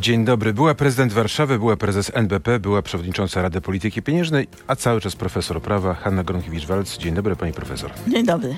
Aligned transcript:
Dzień 0.00 0.24
dobry. 0.24 0.52
Była 0.54 0.74
prezydent 0.74 1.12
Warszawy, 1.12 1.58
była 1.58 1.76
prezes 1.76 2.10
NBP, 2.14 2.60
była 2.60 2.82
przewodnicząca 2.82 3.42
Rady 3.42 3.60
Polityki 3.60 4.02
Pieniężnej, 4.02 4.48
a 4.66 4.76
cały 4.76 5.00
czas 5.00 5.16
profesor 5.16 5.62
prawa 5.62 5.94
Hanna 5.94 6.24
Gronkiewicz-Walc. 6.24 6.98
Dzień 6.98 7.14
dobry, 7.14 7.36
pani 7.36 7.52
profesor. 7.52 7.90
Dzień 8.08 8.26
dobry. 8.26 8.56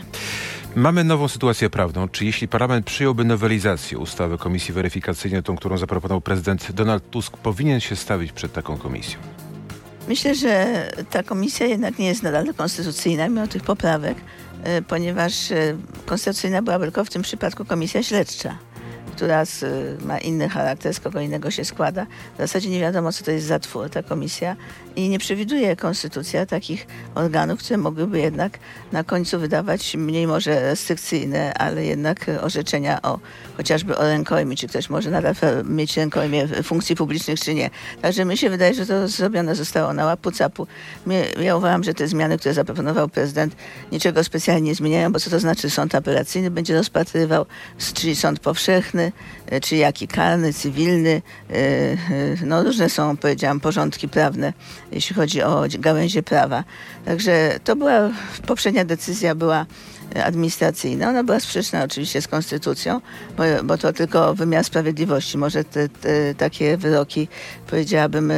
Mamy 0.77 1.05
nową 1.05 1.29
sytuację 1.29 1.71
prawną. 1.71 2.09
Czy 2.09 2.25
jeśli 2.25 2.49
parlament 2.49 2.87
przyjąłby 2.87 3.25
nowelizację 3.25 3.99
ustawy 3.99 4.39
Komisji 4.39 4.75
Weryfikacyjnej, 4.75 5.43
tą, 5.43 5.57
którą 5.57 5.79
zaproponował 5.79 6.21
prezydent 6.21 6.73
Donald 6.73 7.11
Tusk, 7.11 7.37
powinien 7.37 7.81
się 7.81 7.97
stawić 7.97 8.33
przed 8.33 8.53
taką 8.53 8.77
komisją? 8.77 9.19
Myślę, 10.09 10.35
że 10.35 10.87
ta 11.11 11.23
komisja 11.23 11.67
jednak 11.67 11.99
nie 11.99 12.07
jest 12.07 12.23
nadal 12.23 12.55
konstytucyjna, 12.55 13.29
mimo 13.29 13.47
tych 13.47 13.63
poprawek, 13.63 14.17
e, 14.65 14.83
ponieważ 14.83 15.53
e, 15.53 15.77
konstytucyjna 16.07 16.63
była 16.63 16.79
tylko 16.79 17.05
w 17.05 17.11
tym 17.11 17.23
przypadku 17.23 17.65
komisja 17.65 18.03
śledcza 18.03 18.70
która 19.11 19.45
z, 19.45 19.65
ma 20.05 20.19
inny 20.19 20.49
charakter, 20.49 20.95
z 20.95 21.01
kogo 21.01 21.21
innego 21.21 21.51
się 21.51 21.65
składa. 21.65 22.07
W 22.35 22.39
zasadzie 22.39 22.71
nie 22.71 22.81
wiadomo, 22.81 23.13
co 23.13 23.25
to 23.25 23.31
jest 23.31 23.47
za 23.47 23.59
twór, 23.59 23.91
ta 23.91 24.03
komisja 24.03 24.57
i 24.97 25.09
nie 25.09 25.19
przewiduje 25.19 25.77
konstytucja 25.77 26.47
takich 26.47 26.87
organów, 27.15 27.59
które 27.59 27.77
mogłyby 27.77 28.19
jednak 28.19 28.59
na 28.93 29.05
końcu 29.05 29.41
wydawać 29.41 29.95
mniej 29.95 30.27
może 30.27 30.61
restrykcyjne, 30.61 31.55
ale 31.55 31.85
jednak 31.85 32.27
orzeczenia 32.41 33.03
o 33.03 33.19
chociażby 33.57 33.99
o 33.99 34.03
rękojmi, 34.03 34.57
czy 34.57 34.69
ktoś 34.69 34.91
może 34.91 35.11
nadal 35.11 35.35
mieć 35.65 35.97
rękojmie 35.97 36.49
funkcji 36.63 36.97
publicznych, 36.97 37.41
czy 37.41 37.55
nie. 37.55 37.71
Także 38.03 38.25
mi 38.25 38.37
się 38.37 38.51
wydaje, 38.51 38.75
że 38.75 38.87
to 38.87 39.09
zrobione 39.09 39.55
zostało 39.55 39.93
na 39.93 40.05
łapu 40.05 40.31
capu. 40.33 40.67
Ja 41.41 41.57
uważam, 41.57 41.85
że 41.85 41.95
te 41.95 42.09
zmiany, 42.09 42.39
które 42.39 42.55
zaproponował 42.55 43.09
prezydent, 43.09 43.57
niczego 43.93 44.25
specjalnie 44.25 44.63
nie 44.63 44.75
zmieniają, 44.75 45.13
bo 45.13 45.21
co 45.21 45.31
to 45.31 45.41
znaczy 45.41 45.71
sąd 45.71 45.95
apelacyjny 45.95 46.51
będzie 46.51 46.75
rozpatrywał, 46.75 47.47
czyli 47.95 48.17
sąd 48.17 48.41
powszechny, 48.41 49.00
E, 49.47 49.61
czy 49.61 49.77
jaki 49.77 50.09
karny, 50.09 50.53
cywilny. 50.53 51.23
E, 51.51 51.55
e, 51.55 51.97
no 52.47 52.63
różne 52.63 52.91
są, 52.91 53.17
powiedziałam, 53.17 53.61
porządki 53.61 54.09
prawne, 54.09 54.53
jeśli 54.93 55.17
chodzi 55.17 55.43
o 55.43 55.65
gałęzie 55.79 56.23
prawa. 56.23 56.65
Także 57.05 57.61
to 57.65 57.77
była, 57.77 58.11
poprzednia 58.47 58.85
decyzja 58.85 59.35
była 59.35 59.67
administracyjna. 60.25 61.09
Ona 61.09 61.25
była 61.25 61.41
sprzeczna 61.41 61.85
oczywiście 61.85 62.23
z 62.23 62.29
konstytucją, 62.29 63.01
bo, 63.37 63.43
bo 63.65 63.79
to 63.79 63.93
tylko 63.93 64.35
wymiar 64.35 64.65
sprawiedliwości 64.65 65.39
może 65.39 65.65
te, 65.65 65.89
te, 65.89 66.35
takie 66.35 66.77
wyroki, 66.77 67.29
powiedziałabym, 67.67 68.33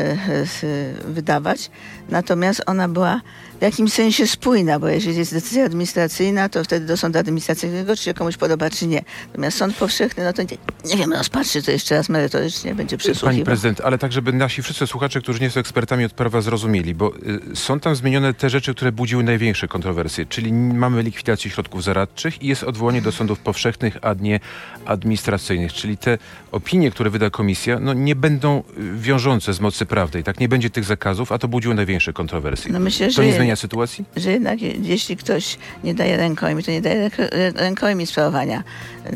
wydawać. 1.04 1.70
Natomiast 2.08 2.62
ona 2.66 2.88
była 2.88 3.20
w 3.58 3.62
jakimś 3.62 3.92
sensie 3.92 4.26
spójna, 4.26 4.78
bo 4.78 4.88
jeżeli 4.88 5.16
jest 5.16 5.34
decyzja 5.34 5.64
administracyjna, 5.64 6.48
to 6.48 6.64
wtedy 6.64 6.86
do 6.86 6.96
sądu 6.96 7.18
administracyjnego, 7.18 7.96
czy 7.96 8.02
się 8.02 8.14
komuś 8.14 8.36
podoba, 8.36 8.70
czy 8.70 8.86
nie. 8.86 9.02
Natomiast 9.26 9.58
sąd 9.58 9.76
powszechny, 9.76 10.24
no 10.24 10.32
to 10.32 10.42
nie, 10.42 10.48
nie 10.84 10.96
wiem, 10.96 11.12
rozpatrzy 11.12 11.62
to 11.62 11.70
jeszcze 11.70 11.94
raz 11.94 12.08
merytorycznie, 12.08 12.74
będzie 12.74 12.96
przesłuchiwał. 12.98 13.30
Pani 13.30 13.44
prezydent, 13.44 13.80
ale 13.80 13.98
tak, 13.98 14.12
żeby 14.12 14.32
nasi 14.32 14.62
wszyscy 14.62 14.86
słuchacze, 14.86 15.20
którzy 15.20 15.40
nie 15.40 15.50
są 15.50 15.60
ekspertami 15.60 16.04
od 16.04 16.12
prawa 16.12 16.40
zrozumieli, 16.40 16.94
bo 16.94 17.12
y, 17.52 17.56
są 17.56 17.80
tam 17.80 17.96
zmienione 17.96 18.34
te 18.34 18.50
rzeczy, 18.50 18.74
które 18.74 18.92
budziły 18.92 19.24
największe 19.24 19.68
kontrowersje, 19.68 20.26
czyli 20.26 20.52
mamy 20.52 21.02
likwidację 21.02 21.50
środków 21.50 21.84
zaradczych 21.84 22.42
i 22.42 22.46
jest 22.46 22.62
odwołanie 22.62 23.02
do 23.02 23.12
sądów 23.12 23.38
powszechnych, 23.38 23.98
a 24.02 24.14
nie 24.14 24.40
administracyjnych, 24.84 25.72
czyli 25.72 25.96
te 25.96 26.18
opinie, 26.52 26.90
które 26.90 27.10
wyda 27.10 27.30
komisja, 27.30 27.78
no 27.80 27.92
nie 27.92 28.16
będą 28.16 28.58
y, 28.58 28.62
wiążące 28.98 29.54
z 29.54 29.60
mocy 29.60 29.86
prawnej, 29.86 30.24
tak? 30.24 30.40
Nie 30.40 30.48
będzie 30.48 30.70
tych 30.70 30.84
zakazów, 30.84 31.32
a 31.32 31.38
to 31.38 31.48
budziło 31.48 31.74
największe 31.74 31.91
kontrowersje. 32.12 32.72
No 32.72 32.80
myślę, 32.80 33.10
to 33.10 33.22
nie 33.22 33.32
zmienia 33.32 33.56
sytuacji? 33.56 34.04
Że 34.16 34.30
jednak 34.30 34.62
jeśli 34.62 35.16
ktoś 35.16 35.58
nie 35.84 35.94
daje 35.94 36.16
rękojmi, 36.16 36.62
to 36.62 36.70
nie 36.70 36.80
daje 36.80 37.10
rękojmi 37.54 38.06
sprawowania, 38.06 38.62
yy, 39.04 39.12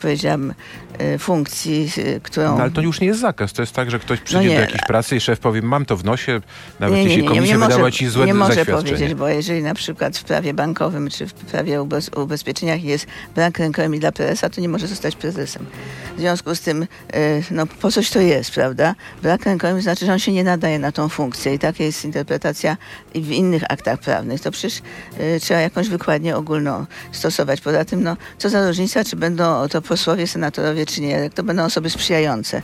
powiedziałam, 0.00 0.54
yy, 1.00 1.18
funkcji, 1.18 1.90
yy, 1.96 2.20
którą... 2.20 2.56
No 2.56 2.62
ale 2.62 2.70
to 2.70 2.80
już 2.80 3.00
nie 3.00 3.06
jest 3.06 3.20
zakaz. 3.20 3.52
To 3.52 3.62
jest 3.62 3.74
tak, 3.74 3.90
że 3.90 3.98
ktoś 3.98 4.20
przyjdzie 4.20 4.48
no 4.48 4.54
do 4.54 4.60
jakiejś 4.60 4.82
pracy 4.86 5.16
i 5.16 5.20
szef 5.20 5.40
powie, 5.40 5.62
mam 5.62 5.84
to 5.84 5.96
w 5.96 6.04
nosie, 6.04 6.40
nawet 6.80 6.96
nie, 6.96 7.04
nie, 7.04 7.10
jeśli 7.10 7.28
komisja 7.28 7.56
nie, 7.56 7.62
nie 7.62 7.68
wydała 7.68 7.90
ci 7.90 8.08
złe 8.08 8.26
Nie 8.26 8.34
może 8.34 8.66
powiedzieć, 8.66 9.14
bo 9.14 9.28
jeżeli 9.28 9.62
na 9.62 9.74
przykład 9.74 10.18
w 10.18 10.24
prawie 10.24 10.54
bankowym 10.54 11.10
czy 11.10 11.26
w 11.26 11.34
prawie 11.34 11.80
o 11.80 12.22
ubezpieczeniach 12.22 12.84
jest 12.84 13.06
brak 13.34 13.58
rękojmi 13.58 14.00
dla 14.00 14.12
prezesa, 14.12 14.50
to 14.50 14.60
nie 14.60 14.68
może 14.68 14.86
zostać 14.86 15.16
prezesem. 15.16 15.66
W 16.16 16.20
związku 16.20 16.54
z 16.54 16.60
tym, 16.60 16.86
no 17.50 17.66
po 17.66 17.90
coś 17.90 18.10
to 18.10 18.20
jest, 18.20 18.50
prawda? 18.50 18.94
Brak 19.22 19.44
rękojmi 19.44 19.82
znaczy, 19.82 20.06
że 20.06 20.12
on 20.12 20.18
się 20.18 20.32
nie 20.32 20.44
nadaje 20.44 20.78
na 20.78 20.92
tą 20.92 21.08
funkcję 21.08 21.54
i 21.54 21.58
taka 21.58 21.84
jest 21.84 22.04
interpretacja 22.04 22.17
w 23.14 23.30
innych 23.30 23.62
aktach 23.68 23.78
aktach 23.78 24.04
prawnych, 24.04 24.40
to 24.40 24.50
przecież 24.50 24.82
y, 25.20 25.40
trzeba 25.40 25.60
jakąś 25.60 25.88
wykładnię 25.88 26.36
ogólną 26.36 26.86
stosować. 27.12 27.60
Poza 27.60 27.84
tym, 27.84 28.02
no, 28.02 28.16
co 28.38 28.50
za 28.50 28.68
różnica, 28.68 29.04
czy 29.04 29.16
będą 29.16 29.68
to 29.68 29.82
posłowie, 29.82 30.26
senatorowie, 30.26 30.86
czy 30.86 31.00
nie, 31.00 31.08
jak 31.08 31.34
to 31.34 31.42
będą 31.42 31.64
osoby 31.64 31.90
sprzyjające 31.90 32.58
y, 32.58 32.62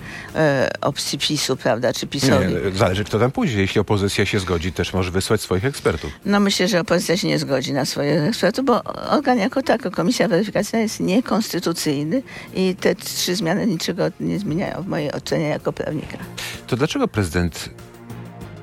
opcji 0.81 1.19
PiSu, 1.19 1.57
prawda, 1.57 1.93
czy 1.93 2.07
PiSowi. 2.07 2.47
Nie, 2.47 2.79
zależy, 2.79 3.05
kto 3.05 3.19
tam 3.19 3.31
pójdzie. 3.31 3.61
Jeśli 3.61 3.81
opozycja 3.81 4.27
się 4.27 4.39
zgodzi, 4.41 4.73
też 4.73 4.93
może 4.93 5.11
wysłać 5.11 5.41
swoich 5.41 5.65
ekspertów. 5.65 6.13
No 6.25 6.41
myślę, 6.41 6.69
że 6.69 6.81
opozycja 6.81 7.17
się 7.17 7.29
nie 7.29 7.39
zgodzi 7.39 7.73
na 7.73 7.85
swoich 7.85 8.23
ekspertów, 8.29 8.65
bo 8.65 8.83
organ 9.11 9.39
jako 9.39 9.63
tako, 9.63 9.91
Komisja 9.91 10.29
Weryfikacyjna 10.29 10.83
jest 10.83 11.01
niekonstytucyjny 11.01 12.23
i 12.55 12.77
te 12.81 12.95
trzy 12.95 13.37
zmiany 13.37 13.67
niczego 13.67 14.05
nie 14.21 14.39
zmieniają 14.39 14.83
w 14.83 14.87
mojej 14.87 15.13
ocenie 15.13 15.49
jako 15.49 15.73
prawnika. 15.73 16.19
To 16.67 16.77
dlaczego 16.77 17.09
prezydent 17.09 17.71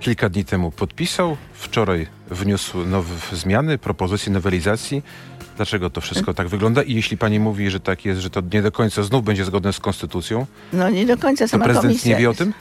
kilka 0.01 0.29
dni 0.29 0.45
temu 0.45 0.72
podpisał, 0.72 1.38
wczoraj 1.53 2.07
wniósł 2.31 2.85
nowe 2.85 3.16
zmiany, 3.34 3.78
propozycje 3.78 4.31
nowelizacji. 4.34 5.03
Dlaczego 5.57 5.89
to 5.89 6.01
wszystko 6.01 6.34
tak 6.34 6.47
wygląda? 6.47 6.84
I 6.84 6.94
jeśli 6.94 7.17
pani 7.17 7.39
mówi, 7.39 7.69
że 7.69 7.79
tak 7.79 8.06
jest, 8.06 8.22
że 8.22 8.29
to 8.29 8.41
nie 8.53 8.62
do 8.62 8.72
końca 8.72 9.03
znów 9.03 9.23
będzie 9.23 9.45
zgodne 9.45 9.73
z 9.73 9.79
konstytucją, 9.79 10.45
no 10.73 10.89
nie 10.89 11.06
do 11.06 11.17
końca 11.17 11.47
sama 11.47 11.66
to 11.66 11.72
prezydent 11.72 12.06
nie 12.06 12.16
wie 12.16 12.29
o 12.29 12.34
tym? 12.34 12.53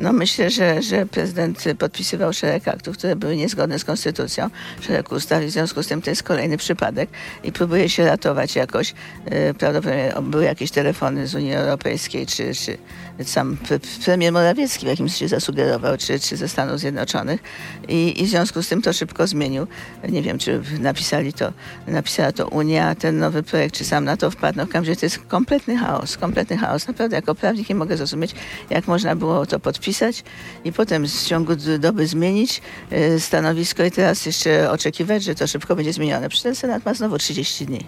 No 0.00 0.12
myślę, 0.12 0.50
że, 0.50 0.82
że 0.82 1.06
prezydent 1.06 1.64
podpisywał 1.78 2.32
szereg 2.32 2.68
aktów, 2.68 2.98
które 2.98 3.16
były 3.16 3.36
niezgodne 3.36 3.78
z 3.78 3.84
konstytucją, 3.84 4.50
szereg 4.80 5.12
ustaw 5.12 5.42
w 5.42 5.50
związku 5.50 5.82
z 5.82 5.86
tym 5.86 6.02
to 6.02 6.10
jest 6.10 6.22
kolejny 6.22 6.56
przypadek 6.56 7.10
i 7.44 7.52
próbuje 7.52 7.88
się 7.88 8.04
ratować 8.04 8.56
jakoś. 8.56 8.94
E, 9.24 9.54
prawdopodobnie 9.54 10.12
były 10.22 10.44
jakieś 10.44 10.70
telefony 10.70 11.26
z 11.26 11.34
Unii 11.34 11.54
Europejskiej, 11.54 12.26
czy, 12.26 12.54
czy 12.54 12.78
sam 13.24 13.56
premier 14.04 14.32
Morawiecki 14.32 14.86
w 14.86 14.88
jakimś 14.88 15.14
się 15.14 15.28
zasugerował, 15.28 15.96
czy, 15.96 16.20
czy 16.20 16.36
ze 16.36 16.48
Stanów 16.48 16.80
Zjednoczonych 16.80 17.40
I, 17.88 18.22
i 18.22 18.26
w 18.26 18.28
związku 18.28 18.62
z 18.62 18.68
tym 18.68 18.82
to 18.82 18.92
szybko 18.92 19.26
zmienił. 19.26 19.66
Nie 20.08 20.22
wiem, 20.22 20.38
czy 20.38 20.62
napisali 20.80 21.32
to, 21.32 21.52
napisała 21.86 22.32
to 22.32 22.48
Unia, 22.48 22.94
ten 22.94 23.18
nowy 23.18 23.42
projekt, 23.42 23.74
czy 23.74 23.84
sam 23.84 24.04
na 24.04 24.16
to 24.16 24.30
wpadł. 24.30 24.58
No 24.58 24.66
w 24.66 24.68
każdym 24.68 24.90
razie 24.90 25.00
to 25.00 25.06
jest 25.06 25.18
kompletny 25.18 25.76
chaos, 25.76 26.16
kompletny 26.16 26.56
chaos. 26.56 26.88
Naprawdę 26.88 27.16
jako 27.16 27.34
prawnik 27.34 27.68
nie 27.68 27.74
mogę 27.74 27.96
zrozumieć, 27.96 28.34
jak 28.70 28.86
można 28.86 29.16
było 29.16 29.46
to 29.46 29.60
podpisać 29.60 29.87
podpisać 29.88 30.24
i 30.64 30.72
potem 30.72 31.06
w 31.06 31.22
ciągu 31.22 31.52
doby 31.78 32.06
zmienić 32.06 32.62
e, 32.90 33.20
stanowisko 33.20 33.84
i 33.84 33.90
teraz 33.90 34.26
jeszcze 34.26 34.70
oczekiwać, 34.70 35.24
że 35.24 35.34
to 35.34 35.46
szybko 35.46 35.76
będzie 35.76 35.92
zmienione. 35.92 36.28
Przecież 36.28 36.42
ten 36.42 36.54
Senat 36.54 36.84
ma 36.84 36.94
znowu 36.94 37.18
30 37.18 37.66
dni. 37.66 37.86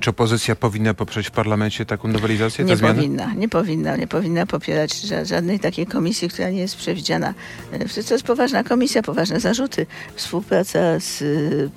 Czy 0.00 0.10
opozycja 0.10 0.56
powinna 0.56 0.94
poprzeć 0.94 1.28
w 1.28 1.30
parlamencie 1.30 1.86
taką 1.86 2.08
nowelizację? 2.08 2.64
Nie 2.64 2.76
powinna, 2.76 3.34
nie 3.34 3.48
powinna, 3.48 3.96
nie 3.96 4.06
powinna 4.06 4.46
popierać 4.46 4.94
żadnej 5.22 5.60
takiej 5.60 5.86
komisji, 5.86 6.28
która 6.28 6.50
nie 6.50 6.60
jest 6.60 6.76
przewidziana. 6.76 7.34
E, 7.72 8.02
to 8.02 8.14
jest 8.14 8.24
poważna 8.24 8.64
komisja, 8.64 9.02
poważne 9.02 9.40
zarzuty. 9.40 9.86
Współpraca 10.14 11.00
z, 11.00 11.22
e, 11.22 11.24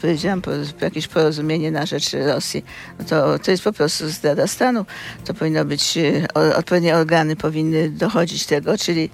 powiedziałam, 0.01 0.41
jakieś 0.81 1.07
porozumienie 1.07 1.72
na 1.72 1.85
rzecz 1.85 2.13
Rosji. 2.13 2.66
No 2.99 3.05
to, 3.05 3.39
to 3.39 3.51
jest 3.51 3.63
po 3.63 3.73
prostu 3.73 4.09
zdrada 4.09 4.47
stanu. 4.47 4.85
To 5.25 5.34
powinno 5.34 5.66
być, 5.66 5.97
odpowiednie 6.55 6.95
organy 6.95 7.35
powinny 7.35 7.89
dochodzić 7.89 8.45
tego, 8.45 8.78
czyli 8.78 9.09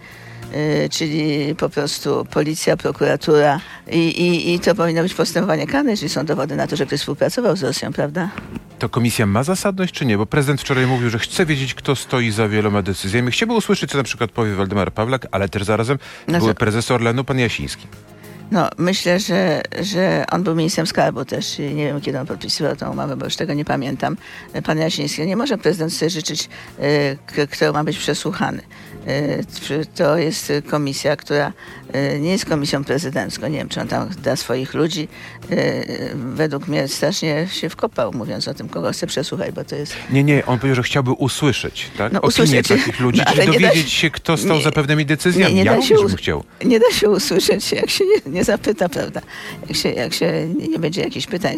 czyli 0.92 1.56
po 1.56 1.70
prostu 1.70 2.26
policja, 2.32 2.78
prokuratura 2.78 3.60
i, 3.92 3.98
i, 3.98 4.54
i 4.54 4.60
to 4.60 4.76
powinno 4.76 5.02
być 5.02 5.14
postępowanie 5.14 5.68
karne, 5.68 5.92
jeżeli 5.92 6.10
są 6.10 6.26
dowody 6.26 6.56
na 6.56 6.68
to, 6.68 6.76
że 6.76 6.86
ktoś 6.86 7.00
współpracował 7.00 7.56
z 7.56 7.64
Rosją, 7.64 7.94
prawda? 7.94 8.30
To 8.80 8.90
komisja 8.90 9.26
ma 9.26 9.44
zasadność, 9.44 9.94
czy 9.94 10.06
nie? 10.06 10.18
Bo 10.18 10.26
prezydent 10.26 10.62
wczoraj 10.62 10.88
mówił, 10.88 11.10
że 11.10 11.20
chce 11.20 11.46
wiedzieć, 11.46 11.74
kto 11.74 11.96
stoi 11.96 12.32
za 12.32 12.48
wieloma 12.48 12.82
decyzjami. 12.82 13.32
Chciałby 13.32 13.54
usłyszeć, 13.54 13.92
co 13.92 13.98
na 13.98 14.04
przykład 14.04 14.32
powie 14.32 14.56
Waldemar 14.56 14.92
Pawlak, 14.92 15.28
ale 15.32 15.50
też 15.50 15.64
zarazem 15.64 15.98
no 16.28 16.40
były 16.40 16.54
prezes 16.54 16.92
Orlenu, 16.92 17.24
pan 17.24 17.40
Jasiński. 17.40 17.88
No, 18.52 18.70
myślę, 18.78 19.20
że, 19.20 19.62
że 19.82 20.26
on 20.32 20.44
był 20.44 20.56
ministrem 20.56 20.88
skarbu 20.88 21.26
też. 21.26 21.60
Nie 21.60 21.86
wiem, 21.86 22.02
kiedy 22.02 22.20
on 22.20 22.28
podpisywał 22.28 22.76
tę 22.76 22.90
umowę, 22.90 23.18
bo 23.18 23.26
już 23.26 23.36
tego 23.36 23.54
nie 23.54 23.66
pamiętam. 23.66 24.18
Pan 24.64 24.78
Jasiński. 24.78 25.28
Nie 25.28 25.36
może 25.36 25.58
prezydent 25.58 25.94
sobie 25.94 26.10
życzyć, 26.10 26.50
y, 27.38 27.48
kto 27.48 27.74
ma 27.74 27.84
być 27.84 27.98
przesłuchany. 27.98 28.62
Y, 29.08 29.86
to 29.96 30.18
jest 30.18 30.52
komisja, 30.70 31.16
która 31.16 31.54
y, 32.16 32.20
nie 32.20 32.32
jest 32.32 32.46
komisją 32.46 32.84
prezydencką. 32.84 33.48
Nie 33.48 33.58
wiem, 33.58 33.70
czy 33.70 33.82
on 33.82 33.88
tam 33.88 34.10
da 34.24 34.36
swoich 34.36 34.74
ludzi. 34.74 35.08
Według 36.16 36.68
mnie 36.68 36.88
strasznie 36.88 37.48
się 37.52 37.70
wkopał, 37.70 38.14
mówiąc 38.14 38.48
o 38.48 38.54
tym, 38.54 38.70
kogo 38.70 38.92
chce 38.92 39.08
przesłuchać, 39.08 39.52
bo 39.52 39.64
to 39.64 39.76
jest... 39.76 39.96
Nie, 40.12 40.24
nie, 40.24 40.46
on 40.46 40.60
powiedział, 40.60 40.76
że 40.76 40.84
chciałby 40.84 41.12
usłyszeć, 41.12 41.92
tak? 41.98 42.12
No, 42.14 42.20
usłyszeć. 42.20 42.68
takich 42.68 43.00
ludzi, 43.00 43.22
no, 43.26 43.34
czyli 43.34 43.48
dowiedzieć 43.48 43.92
się, 43.92 44.10
kto 44.10 44.38
stał 44.38 44.58
nie, 44.58 44.64
za 44.64 44.72
pewnymi 44.72 45.06
decyzjami. 45.06 45.54
Nie, 45.54 45.64
nie 45.64 45.72
ja 45.72 45.76
da 45.76 45.82
się, 45.82 45.96
chciał. 46.18 46.44
Nie 46.66 46.80
da 46.80 46.92
się 46.92 47.10
usłyszeć, 47.10 47.72
jak 47.72 47.90
się 47.90 48.06
nie, 48.06 48.32
nie 48.32 48.44
zapyta, 48.44 48.90
prawda? 48.90 49.22
Jak 49.68 49.78
się, 49.78 49.90
jak 49.90 50.14
się 50.14 50.48
nie 50.70 50.80
będzie 50.80 51.02
jakichś 51.02 51.28
pytań 51.28 51.58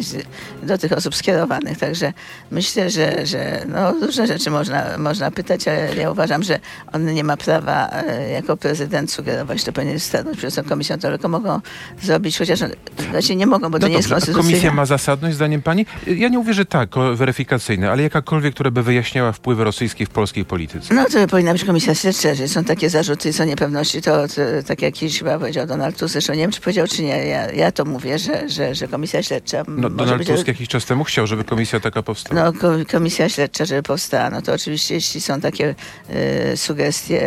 do 0.62 0.78
tych 0.78 0.92
osób 0.92 1.14
skierowanych. 1.14 1.78
Także 1.78 2.12
myślę, 2.50 2.90
że, 2.90 3.26
że 3.26 3.64
no, 3.68 3.92
różne 3.92 4.26
rzeczy 4.26 4.50
można, 4.50 4.98
można 4.98 5.30
pytać, 5.30 5.68
ale 5.68 5.96
ja 5.96 6.10
uważam, 6.10 6.42
że 6.42 6.60
on 6.92 7.14
nie 7.14 7.24
ma 7.24 7.35
ma 7.36 7.44
prawa 7.44 7.88
e, 7.90 8.30
jako 8.30 8.56
prezydent 8.56 9.12
sugerować, 9.12 9.64
to 9.64 9.72
powinien 9.72 10.00
stanąć 10.00 10.38
przed 10.38 10.54
tą 10.54 10.64
komisją, 10.64 10.98
to 10.98 11.08
tylko 11.08 11.28
mogą 11.28 11.60
zrobić, 12.02 12.38
chociaż 12.38 12.60
no, 12.60 12.66
znaczy 13.10 13.36
nie 13.36 13.46
mogą, 13.46 13.70
bo 13.70 13.78
to 13.78 13.82
No 13.82 13.88
nie 13.88 13.94
jest 13.96 14.08
dobrze, 14.08 14.14
konstytucyjne. 14.14 14.50
komisja 14.50 14.72
ma 14.72 14.86
zasadność 14.86 15.36
zdaniem 15.36 15.62
pani? 15.62 15.86
Ja 16.06 16.28
nie 16.28 16.38
mówię, 16.38 16.54
że 16.54 16.64
tak, 16.64 16.96
o, 16.96 17.16
weryfikacyjne, 17.16 17.90
ale 17.90 18.02
jakakolwiek, 18.02 18.54
która 18.54 18.70
by 18.70 18.82
wyjaśniała 18.82 19.32
wpływy 19.32 19.64
rosyjskie 19.64 20.06
w 20.06 20.10
polskiej 20.10 20.44
polityce. 20.44 20.94
No 20.94 21.04
to 21.04 21.26
powinna 21.26 21.52
być 21.52 21.64
komisja 21.64 21.94
śledcza, 21.94 22.34
że 22.34 22.48
są 22.48 22.64
takie 22.64 22.90
zarzuty 22.90 23.28
i 23.28 23.32
są 23.32 23.44
niepewności, 23.44 24.02
to, 24.02 24.28
to 24.28 24.34
tak 24.66 24.82
jak 24.82 24.94
kiedyś 24.94 25.18
chyba 25.18 25.38
powiedział 25.38 25.66
Donald 25.66 25.96
Tusk, 25.98 26.12
zresztą 26.12 26.32
nie 26.32 26.38
wiem, 26.40 26.50
czy 26.52 26.60
powiedział, 26.60 26.86
czy 26.88 27.02
nie, 27.02 27.26
ja, 27.26 27.50
ja 27.52 27.72
to 27.72 27.84
mówię, 27.84 28.18
że, 28.18 28.48
że, 28.48 28.74
że 28.74 28.88
komisja 28.88 29.22
śledcza 29.22 29.62
No, 29.68 29.90
Donald 29.90 30.18
być... 30.18 30.28
Tusk 30.28 30.48
jakiś 30.48 30.68
czas 30.68 30.84
temu 30.84 31.04
chciał, 31.04 31.26
żeby 31.26 31.44
komisja 31.44 31.80
taka 31.80 32.02
powstała. 32.02 32.44
No, 32.44 32.52
ko- 32.52 32.68
komisja 32.92 33.28
śledcza, 33.28 33.64
żeby 33.64 33.82
powstała, 33.82 34.30
no 34.30 34.42
to 34.42 34.52
oczywiście 34.52 34.94
jeśli 34.94 35.20
są 35.20 35.40
takie 35.40 35.74
e, 36.08 36.56
sugestie, 36.56 37.25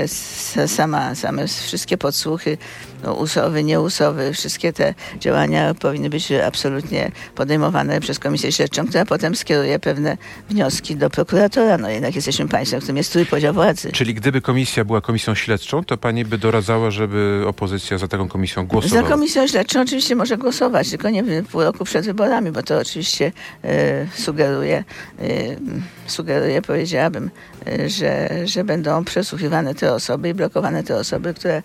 sama, 0.67 1.15
same 1.15 1.47
wszystkie 1.47 1.97
podsłuchy, 1.97 2.57
no, 3.03 3.13
usowy, 3.13 3.63
nieusowy, 3.63 4.33
wszystkie 4.33 4.73
te 4.73 4.93
działania 5.19 5.73
powinny 5.73 6.09
być 6.09 6.31
absolutnie 6.31 7.11
podejmowane 7.35 7.99
przez 7.99 8.19
komisję 8.19 8.51
śledczą, 8.51 8.87
która 8.87 9.05
potem 9.05 9.35
skieruje 9.35 9.79
pewne 9.79 10.17
wnioski 10.49 10.95
do 10.95 11.09
prokuratora. 11.09 11.77
No 11.77 11.89
jednak 11.89 12.15
jesteśmy 12.15 12.47
państwem, 12.47 12.79
w 12.79 12.83
którym 12.83 12.97
jest 12.97 13.11
trójpodział 13.11 13.53
władzy. 13.53 13.91
Czyli 13.91 14.13
gdyby 14.13 14.41
komisja 14.41 14.85
była 14.85 15.01
komisją 15.01 15.35
śledczą, 15.35 15.83
to 15.83 15.97
pani 15.97 16.25
by 16.25 16.37
doradzała, 16.37 16.91
żeby 16.91 17.43
opozycja 17.47 17.97
za 17.97 18.07
taką 18.07 18.27
komisją 18.27 18.61
Za 18.63 18.67
głosowała. 18.67 19.09
komisją 19.09 19.47
śledczą 19.47 19.81
oczywiście 19.81 20.15
może 20.15 20.37
głosować, 20.37 20.89
tylko 20.89 21.09
nie 21.09 21.23
w- 21.23 21.47
pół 21.47 21.61
roku 21.63 21.85
przed 21.85 22.05
wyborami, 22.05 22.51
bo 22.51 22.63
to 22.63 22.77
oczywiście 22.79 23.31
e, 23.63 24.07
sugeruje, 24.15 24.83
e, 25.19 25.23
sugeruje, 26.07 26.61
powiedziałabym, 26.61 27.29
e, 27.67 27.89
że, 27.89 28.29
że 28.45 28.63
będą 28.63 29.03
przesłuchiwane 29.05 29.75
te 29.75 29.93
osoby 29.93 30.29
i 30.29 30.33
blokowane 30.33 30.83
te 30.83 30.95
osoby, 30.95 31.33
które 31.33 31.61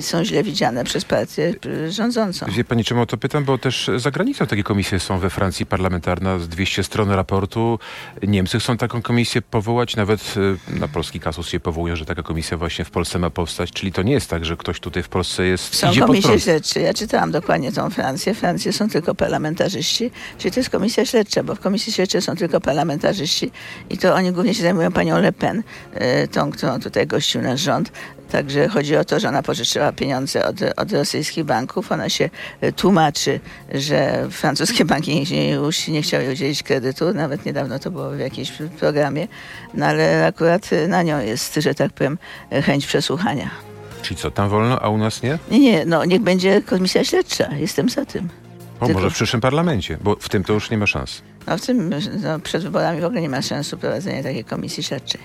są 0.00 0.24
źle 0.24 0.42
widziane 0.42 0.51
przez 0.84 1.04
partię 1.04 1.54
e, 1.86 1.92
rządzącą. 1.92 2.46
Wie 2.50 2.64
pani, 2.64 2.84
czemu 2.84 3.02
o 3.02 3.06
to 3.06 3.16
pytam? 3.16 3.44
Bo 3.44 3.58
też 3.58 3.90
za 3.96 4.10
granicą 4.10 4.46
takie 4.46 4.62
komisje 4.62 5.00
są 5.00 5.18
we 5.18 5.30
Francji 5.30 5.66
parlamentarna, 5.66 6.38
z 6.38 6.48
200 6.48 6.84
stron 6.84 7.10
raportu. 7.10 7.78
Niemcy 8.22 8.58
chcą 8.58 8.76
taką 8.76 9.02
komisję 9.02 9.42
powołać, 9.42 9.96
nawet 9.96 10.34
e, 10.70 10.80
na 10.80 10.88
polski 10.88 11.20
kasus 11.20 11.48
się 11.48 11.60
powołują, 11.60 11.96
że 11.96 12.04
taka 12.04 12.22
komisja 12.22 12.56
właśnie 12.56 12.84
w 12.84 12.90
Polsce 12.90 13.18
ma 13.18 13.30
powstać. 13.30 13.70
Czyli 13.70 13.92
to 13.92 14.02
nie 14.02 14.12
jest 14.12 14.30
tak, 14.30 14.44
że 14.44 14.56
ktoś 14.56 14.80
tutaj 14.80 15.02
w 15.02 15.08
Polsce 15.08 15.44
jest, 15.44 15.74
Są 15.74 15.92
komisje 16.06 16.40
śledcze. 16.40 16.80
Ja 16.80 16.94
czytałam 16.94 17.32
dokładnie 17.32 17.72
tą 17.72 17.90
Francję. 17.90 18.34
W 18.34 18.38
Francji 18.38 18.72
są 18.72 18.88
tylko 18.88 19.14
parlamentarzyści. 19.14 20.10
Czyli 20.38 20.52
to 20.52 20.60
jest 20.60 20.70
komisja 20.70 21.06
śledcza, 21.06 21.42
bo 21.42 21.54
w 21.54 21.60
komisji 21.60 21.92
śledczej 21.92 22.22
są 22.22 22.36
tylko 22.36 22.60
parlamentarzyści 22.60 23.50
i 23.90 23.98
to 23.98 24.14
oni 24.14 24.32
głównie 24.32 24.54
się 24.54 24.62
zajmują 24.62 24.92
panią 24.92 25.18
Le 25.18 25.32
Pen, 25.32 25.62
y, 26.24 26.28
tą, 26.28 26.50
którą 26.50 26.80
tutaj 26.80 27.06
gościł 27.06 27.42
nasz 27.42 27.60
rząd. 27.60 27.92
Także 28.32 28.68
chodzi 28.68 28.96
o 28.96 29.04
to, 29.04 29.20
że 29.20 29.28
ona 29.28 29.42
pożyczyła 29.42 29.92
pieniądze 29.92 30.46
od, 30.46 30.56
od 30.76 30.92
rosyjskich 30.92 31.44
banków. 31.44 31.92
Ona 31.92 32.08
się 32.08 32.30
y, 32.62 32.72
tłumaczy, 32.72 33.40
że 33.74 34.28
francuskie 34.30 34.84
banki 34.84 35.14
nie, 35.14 35.24
nie, 35.36 35.50
już 35.50 35.88
nie 35.88 36.02
chciały 36.02 36.24
jej 36.24 36.32
udzielić 36.32 36.62
kredytu. 36.62 37.14
Nawet 37.14 37.46
niedawno 37.46 37.78
to 37.78 37.90
było 37.90 38.10
w 38.10 38.18
jakimś 38.18 38.52
programie. 38.78 39.28
No 39.74 39.86
ale 39.86 40.26
akurat 40.26 40.70
na 40.88 41.02
nią 41.02 41.20
jest, 41.20 41.54
że 41.54 41.74
tak 41.74 41.92
powiem, 41.92 42.18
chęć 42.64 42.86
przesłuchania. 42.86 43.50
Czyli 44.02 44.16
co, 44.20 44.30
tam 44.30 44.48
wolno, 44.48 44.80
a 44.82 44.88
u 44.88 44.98
nas 44.98 45.22
nie? 45.22 45.38
Nie, 45.50 45.58
nie, 45.60 45.84
no 45.84 46.04
niech 46.04 46.20
będzie 46.20 46.62
komisja 46.62 47.04
śledcza. 47.04 47.48
Jestem 47.54 47.88
za 47.88 48.04
tym. 48.04 48.28
O, 48.80 48.86
Tylko- 48.86 49.00
może 49.00 49.10
w 49.10 49.14
przyszłym 49.14 49.40
parlamencie, 49.40 49.98
bo 50.00 50.16
w 50.20 50.28
tym 50.28 50.44
to 50.44 50.52
już 50.52 50.70
nie 50.70 50.78
ma 50.78 50.86
szans. 50.86 51.22
No 51.46 51.58
w 51.58 51.60
tym 51.60 51.94
no, 52.22 52.40
przed 52.40 52.62
wyborami 52.62 53.00
w 53.00 53.04
ogóle 53.04 53.20
nie 53.20 53.28
ma 53.28 53.42
sensu 53.42 53.78
prowadzenia 53.78 54.22
takiej 54.22 54.44
komisji 54.44 54.82
śledczej. 54.82 55.20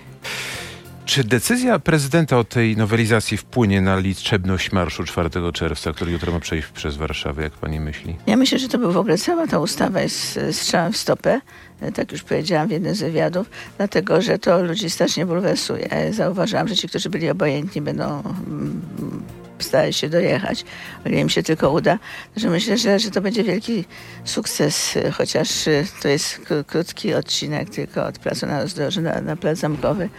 Czy 1.08 1.24
decyzja 1.24 1.80
prezydenta 1.80 2.38
o 2.38 2.44
tej 2.44 2.78
nowelizacji 2.78 3.38
wpłynie 3.38 3.82
na 3.82 3.98
liczebność 3.98 4.72
marszu 4.72 5.04
4 5.04 5.30
czerwca, 5.54 5.94
który 5.94 6.12
jutro 6.12 6.32
ma 6.32 6.40
przejść 6.40 6.68
przez 6.68 6.98
Warszawę, 6.98 7.44
jak 7.44 7.54
pani 7.54 7.80
myśli? 7.80 8.16
Ja 8.28 8.38
myślę, 8.38 8.60
że 8.60 8.68
to 8.68 8.78
był 8.78 8.92
w 8.92 8.98
ogóle 8.98 9.18
cała 9.18 9.48
ta 9.48 9.60
ustawa 9.60 10.02
jest 10.02 10.38
e, 10.38 10.54
strzałem 10.54 10.94
w 10.94 10.98
stopę, 10.98 11.42
e, 11.82 11.92
tak 11.92 12.12
już 12.12 12.24
powiedziałam 12.24 12.68
w 12.68 12.72
jednym 12.72 12.96
z 12.96 13.00
wywiadów, 13.00 13.50
dlatego 13.78 14.22
że 14.22 14.40
to 14.40 14.64
ludzi 14.64 14.90
strasznie 14.90 15.26
bulwersuje. 15.26 15.88
Ja 15.92 16.14
Zauważyłam, 16.14 16.68
że 16.68 16.76
ci, 16.76 16.88
którzy 16.88 17.10
byli 17.10 17.30
obojętni, 17.30 17.82
będą 17.82 18.04
mm, 18.04 18.82
starali 19.64 19.94
się 19.94 20.10
dojechać, 20.10 20.66
o 21.06 21.10
ile 21.10 21.20
im 21.20 21.30
się 21.30 21.44
tylko 21.44 21.72
uda. 21.72 22.00
Że 22.36 22.50
myślę, 22.50 22.78
że, 22.78 23.00
że 23.00 23.12
to 23.12 23.22
będzie 23.22 23.44
wielki 23.44 23.86
sukces, 24.26 24.98
chociaż 25.14 25.68
e, 25.68 25.84
to 26.02 26.08
jest 26.08 26.40
kró- 26.40 26.64
krótki 26.64 27.14
odcinek 27.14 27.70
tylko 27.70 28.06
od 28.06 28.20
placu 28.20 28.46
na 28.46 28.62
rozdrożu 28.62 29.02
na, 29.02 29.22
na 29.22 29.36
plac 29.36 29.58
zamkowy. 29.58 30.10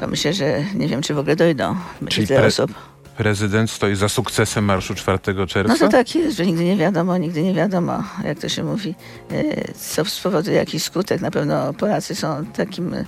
To 0.00 0.06
myślę, 0.06 0.32
że 0.32 0.64
nie 0.74 0.88
wiem, 0.88 1.02
czy 1.02 1.14
w 1.14 1.18
ogóle 1.18 1.36
dojdą. 1.36 1.76
Będzie 2.00 2.14
Czyli 2.14 2.26
tyle 2.26 2.40
pre- 2.40 2.46
osób. 2.46 2.70
Prezydent 3.16 3.70
stoi 3.70 3.94
za 3.96 4.08
sukcesem 4.08 4.64
marszu 4.64 4.94
4 4.94 5.18
czerwca? 5.46 5.72
No 5.72 5.78
to 5.78 5.88
tak 5.88 6.14
jest, 6.14 6.36
że 6.36 6.46
nigdy 6.46 6.64
nie 6.64 6.76
wiadomo, 6.76 7.18
nigdy 7.18 7.42
nie 7.42 7.54
wiadomo, 7.54 8.04
jak 8.24 8.38
to 8.38 8.48
się 8.48 8.64
mówi, 8.64 8.94
e, 9.30 9.72
co 9.72 10.04
spowoduje 10.04 10.56
jakiś 10.56 10.82
skutek. 10.82 11.20
Na 11.20 11.30
pewno 11.30 11.74
Polacy 11.74 12.14
są 12.14 12.46
takim 12.46 12.94
e, 12.94 13.04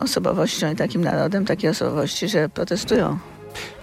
osobowością 0.00 0.72
i 0.72 0.76
takim 0.76 1.04
narodem, 1.04 1.44
takiej 1.44 1.70
osobowości, 1.70 2.28
że 2.28 2.48
protestują. 2.48 3.18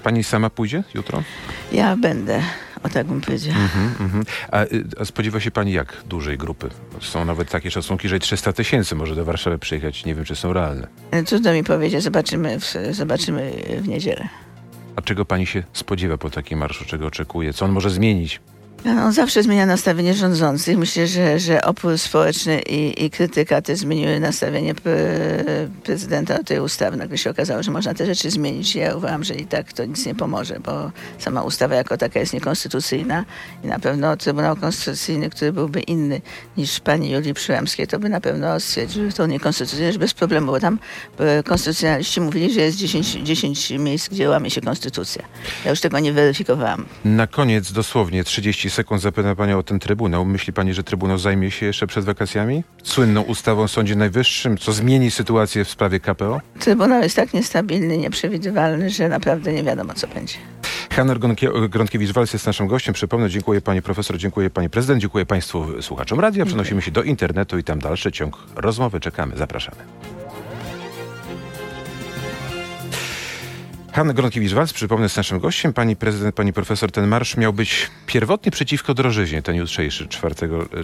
Pani 0.04 0.24
sama 0.24 0.50
pójdzie 0.50 0.83
jutro? 0.94 1.24
Ja 1.71 1.98
będę, 1.98 2.42
o 2.83 2.89
tak 2.89 3.07
bym 3.07 3.21
powiedziała. 3.21 3.57
Mhm, 3.57 3.92
mhm. 4.00 4.25
A, 4.51 4.63
y, 4.63 4.86
a 5.00 5.06
spodziewa 5.06 5.39
się 5.39 5.51
pani 5.51 5.71
jak 5.71 5.98
dużej 6.10 6.38
grupy? 6.38 6.69
Są 7.01 7.25
nawet 7.25 7.50
takie 7.50 7.71
szacunki, 7.71 8.10
że 8.10 8.18
i 8.18 8.19
300 8.19 8.54
tysięcy 8.54 8.95
może 8.95 9.16
do 9.16 9.25
Warszawy 9.25 9.57
przyjechać. 9.60 10.06
Nie 10.06 10.16
wiem, 10.16 10.25
czy 10.25 10.36
są 10.36 10.54
realne. 10.54 10.88
E, 11.12 11.24
Trudno 11.24 11.54
mi 11.54 11.63
powiedzieć, 11.63 12.04
zobaczymy 12.04 12.60
w, 12.60 12.74
zobaczymy 12.92 13.51
w 13.81 13.88
niedzielę. 13.88 14.27
A 14.95 15.01
czego 15.01 15.25
pani 15.25 15.45
się 15.48 15.63
spodziewa 15.74 16.18
po 16.18 16.30
takim 16.30 16.60
marszu? 16.60 16.86
Czego 16.86 17.07
oczekuje? 17.07 17.54
Co 17.54 17.65
on 17.65 17.72
może 17.72 17.89
zmienić? 17.89 18.42
No, 18.85 18.91
On 18.91 19.13
zawsze 19.13 19.43
zmienia 19.43 19.65
nastawienie 19.65 20.13
rządzących. 20.13 20.77
Myślę, 20.77 21.07
że, 21.07 21.39
że 21.39 21.61
opór 21.61 21.97
społeczny 21.97 22.61
i, 22.61 23.05
i 23.05 23.09
krytyka 23.09 23.61
też 23.61 23.79
zmieniły 23.79 24.19
nastawienie 24.19 24.75
pre, 24.75 24.95
prezydenta 25.83 26.37
do 26.37 26.43
tej 26.43 26.59
ustawy. 26.59 26.97
Nagle 26.97 27.17
się 27.17 27.29
okazało, 27.29 27.63
że 27.63 27.71
można 27.71 27.93
te 27.93 28.05
rzeczy 28.05 28.29
zmienić. 28.31 28.75
Ja 28.75 28.95
uważam, 28.95 29.23
że 29.23 29.35
i 29.35 29.45
tak 29.45 29.73
to 29.73 29.85
nic 29.85 30.05
nie 30.05 30.15
pomoże, 30.15 30.59
bo 30.59 30.91
sama 31.17 31.43
ustawa 31.43 31.75
jako 31.75 31.97
taka 31.97 32.19
jest 32.19 32.33
niekonstytucyjna 32.33 33.25
i 33.63 33.67
na 33.67 33.79
pewno 33.79 34.17
Trybunał 34.17 34.55
Konstytucyjny, 34.55 35.29
który 35.29 35.53
byłby 35.53 35.79
inny 35.79 36.21
niż 36.57 36.79
pani 36.79 37.11
Julii 37.11 37.33
Przyłębskiej, 37.33 37.87
to 37.87 37.99
by 37.99 38.09
na 38.09 38.21
pewno 38.21 38.59
stwierdził, 38.59 39.03
niekonstytucyjne, 39.27 39.93
że 39.93 39.99
bez 39.99 40.13
problemu, 40.13 40.51
bo 40.51 40.59
tam 40.59 40.79
e, 41.17 41.43
konstytucjonaliści 41.43 42.21
mówili, 42.21 42.53
że 42.53 42.61
jest 42.61 42.77
10, 42.77 43.11
10 43.11 43.69
miejsc, 43.69 44.09
gdzie 44.09 44.29
łamie 44.29 44.49
się 44.49 44.61
konstytucja. 44.61 45.23
Ja 45.65 45.69
już 45.69 45.81
tego 45.81 45.99
nie 45.99 46.13
weryfikowałam. 46.13 46.86
Na 47.05 47.27
koniec, 47.27 47.71
dosłownie 47.71 48.24
30 48.24 48.68
sekund 48.69 49.01
zapytam 49.01 49.35
panią 49.35 49.57
o 49.57 49.63
ten 49.63 49.79
Trybunał. 49.79 50.25
Myśli 50.25 50.53
pani, 50.53 50.73
że 50.73 50.83
Trybunał 50.83 51.17
zajmie 51.17 51.51
się 51.51 51.65
jeszcze 51.65 51.88
przed 51.88 52.05
wakacjami? 52.05 52.63
Słynną 52.83 53.21
ustawą 53.21 53.61
o 53.61 53.67
Sądzie 53.67 53.95
Najwyższym, 53.95 54.57
co 54.57 54.71
zmieni 54.73 55.11
sytuację 55.11 55.65
w 55.65 55.69
sprawie 55.69 55.99
KPO? 55.99 56.41
Trybunał 56.59 57.01
jest 57.01 57.15
tak 57.15 57.33
niestabilny, 57.33 57.97
nieprzewidywalny, 57.97 58.89
że 58.89 59.09
naprawdę 59.09 59.53
nie 59.53 59.63
wiadomo, 59.63 59.93
co 59.93 60.07
będzie. 60.07 60.35
Hanna 60.91 61.15
Gronkie- 61.15 61.69
Gronkiewicz-Walc 61.69 62.33
jest 62.33 62.45
naszym 62.45 62.67
gościem. 62.67 62.93
Przypomnę, 62.93 63.29
dziękuję 63.29 63.61
pani 63.61 63.81
profesor, 63.81 64.17
dziękuję 64.17 64.49
pani 64.49 64.69
prezydent, 64.69 65.01
dziękuję 65.01 65.25
państwu 65.25 65.81
słuchaczom 65.81 66.19
radia. 66.19 66.45
Przenosimy 66.45 66.81
się 66.81 66.91
do 66.91 67.03
internetu 67.03 67.57
i 67.57 67.63
tam 67.63 67.79
dalszy 67.79 68.11
ciąg 68.11 68.38
rozmowy. 68.55 68.99
Czekamy, 68.99 69.38
zapraszamy. 69.38 69.77
Hanna 74.00 74.13
Gronkiewicz-Walc, 74.13 74.74
przypomnę, 74.74 75.06
jest 75.06 75.18
naszym 75.18 75.39
gościem. 75.39 75.74
Pani 75.74 75.96
prezydent, 75.96 76.36
pani 76.36 76.53
profesor, 76.53 76.91
ten 76.91 77.08
marsz 77.08 77.38
miał 77.38 77.53
być 77.53 77.89
pierwotnie 78.06 78.51
przeciwko 78.51 78.94
drożyźnie, 78.94 79.41
ten 79.41 79.56
jutrzejszy, 79.56 80.08
4, 80.08 80.36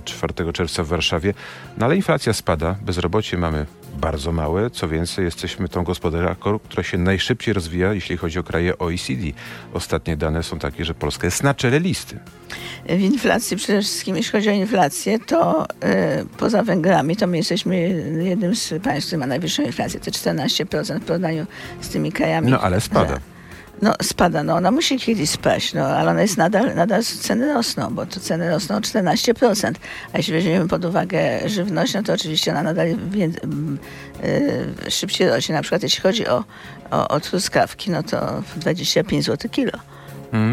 4 0.05 0.53
czerwca 0.53 0.83
w 0.83 0.87
Warszawie. 0.87 1.33
No 1.77 1.85
ale 1.85 1.95
inflacja 1.95 2.33
spada, 2.33 2.75
bezrobocie 2.81 3.37
mamy 3.37 3.65
bardzo 3.97 4.31
małe. 4.31 4.69
Co 4.69 4.87
więcej, 4.87 5.25
jesteśmy 5.25 5.69
tą 5.69 5.83
gospodarką, 5.83 6.59
która 6.59 6.83
się 6.83 6.97
najszybciej 6.97 7.53
rozwija, 7.53 7.93
jeśli 7.93 8.17
chodzi 8.17 8.39
o 8.39 8.43
kraje 8.43 8.77
OECD. 8.77 9.23
Ostatnie 9.73 10.17
dane 10.17 10.43
są 10.43 10.59
takie, 10.59 10.85
że 10.85 10.93
Polska 10.93 11.27
jest 11.27 11.43
na 11.43 11.53
czele 11.53 11.79
listy. 11.79 12.19
W 12.89 12.99
inflacji, 12.99 13.57
przede 13.57 13.81
wszystkim 13.81 14.15
jeśli 14.15 14.31
chodzi 14.31 14.49
o 14.49 14.51
inflację, 14.51 15.19
to 15.19 15.67
e, 15.81 16.25
poza 16.37 16.63
Węgrami, 16.63 17.15
to 17.15 17.27
my 17.27 17.37
jesteśmy 17.37 17.77
jednym 18.23 18.55
z 18.55 18.73
państw, 18.83 19.07
które 19.07 19.19
ma 19.19 19.27
najwyższą 19.27 19.63
inflację, 19.63 19.99
to 19.99 20.11
14% 20.11 20.99
w 20.99 21.05
porównaniu 21.05 21.45
z 21.81 21.89
tymi 21.89 22.11
krajami. 22.11 22.51
No 22.51 22.59
ale 22.59 22.81
spada. 22.81 23.04
E, 23.11 23.19
No 23.81 23.93
spada, 24.01 24.43
no 24.43 24.55
ona 24.55 24.71
musi 24.71 24.97
kiedyś 24.99 25.29
spaść, 25.29 25.73
no 25.73 25.85
ale 25.85 26.11
ona 26.11 26.21
jest 26.21 26.37
nadal, 26.37 26.75
nadal 26.75 27.03
ceny 27.03 27.53
rosną, 27.53 27.95
bo 27.95 28.05
to 28.05 28.19
ceny 28.19 28.49
rosną 28.49 28.75
o 28.75 28.79
14%. 28.79 29.73
A 30.13 30.17
jeśli 30.17 30.33
weźmiemy 30.33 30.67
pod 30.67 30.85
uwagę 30.85 31.49
żywność, 31.49 31.93
no 31.93 32.03
to 32.03 32.13
oczywiście 32.13 32.51
ona 32.51 32.63
nadal 32.63 32.87
wię- 33.11 33.29
m, 33.43 33.77
y, 34.87 34.91
szybciej 34.91 35.29
rośnie. 35.29 35.55
Na 35.55 35.61
przykład 35.61 35.83
jeśli 35.83 36.01
chodzi 36.01 36.27
o, 36.27 36.43
o, 36.91 37.07
o 37.07 37.19
truskawki, 37.19 37.91
no 37.91 38.03
to 38.03 38.43
25 38.57 39.25
zł 39.25 39.51
kilo. 39.51 39.71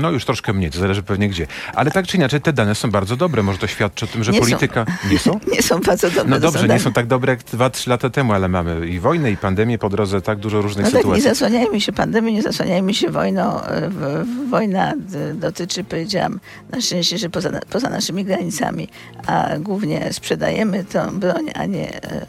No 0.00 0.10
już 0.10 0.24
troszkę 0.24 0.52
mniej, 0.52 0.70
to 0.70 0.78
zależy 0.80 1.02
pewnie 1.02 1.28
gdzie. 1.28 1.46
Ale 1.74 1.90
tak 1.90 2.06
czy 2.06 2.16
inaczej, 2.16 2.40
te 2.40 2.52
dane 2.52 2.74
są 2.74 2.90
bardzo 2.90 3.16
dobre. 3.16 3.42
Może 3.42 3.58
to 3.58 3.66
świadczy 3.66 4.04
o 4.04 4.08
tym, 4.08 4.24
że 4.24 4.32
Nie 4.32 4.38
są. 4.38 4.44
polityka... 4.44 4.86
Nie 5.10 5.18
są? 5.18 5.40
Nie 5.52 5.62
są 5.62 5.80
bardzo 5.80 6.10
dobre. 6.10 6.24
No 6.30 6.40
dobrze, 6.40 6.60
są 6.60 6.66
nie 6.74 6.80
są 6.80 6.92
tak 6.92 7.06
dobre 7.06 7.32
jak 7.32 7.42
2-3 7.44 7.88
lata 7.88 8.10
temu, 8.10 8.32
ale 8.32 8.48
mamy 8.48 8.88
i 8.88 9.00
wojnę, 9.00 9.30
i 9.30 9.36
pandemię 9.36 9.78
po 9.78 9.88
drodze, 9.88 10.20
tak 10.22 10.38
dużo 10.38 10.62
różnych 10.62 10.84
No 10.86 10.90
tak, 10.90 10.94
nie 10.94 11.00
sytuacji. 11.02 11.22
zasłaniajmy 11.22 11.80
się 11.80 11.92
pandemią, 11.92 12.30
nie 12.30 12.42
zasłaniajmy 12.42 12.94
się 12.94 13.10
wojną. 13.10 13.62
E, 13.64 13.90
Wojna 14.50 14.92
dotyczy, 15.34 15.84
powiedziałam, 15.84 16.40
na 16.70 16.80
szczęście, 16.80 17.18
że 17.18 17.30
poza, 17.30 17.50
poza 17.70 17.90
naszymi 17.90 18.24
granicami, 18.24 18.88
a 19.26 19.48
głównie 19.58 20.12
sprzedajemy 20.12 20.84
tą 20.84 21.20
broń, 21.20 21.46
a 21.54 21.64
nie, 21.66 22.02
e, 22.02 22.26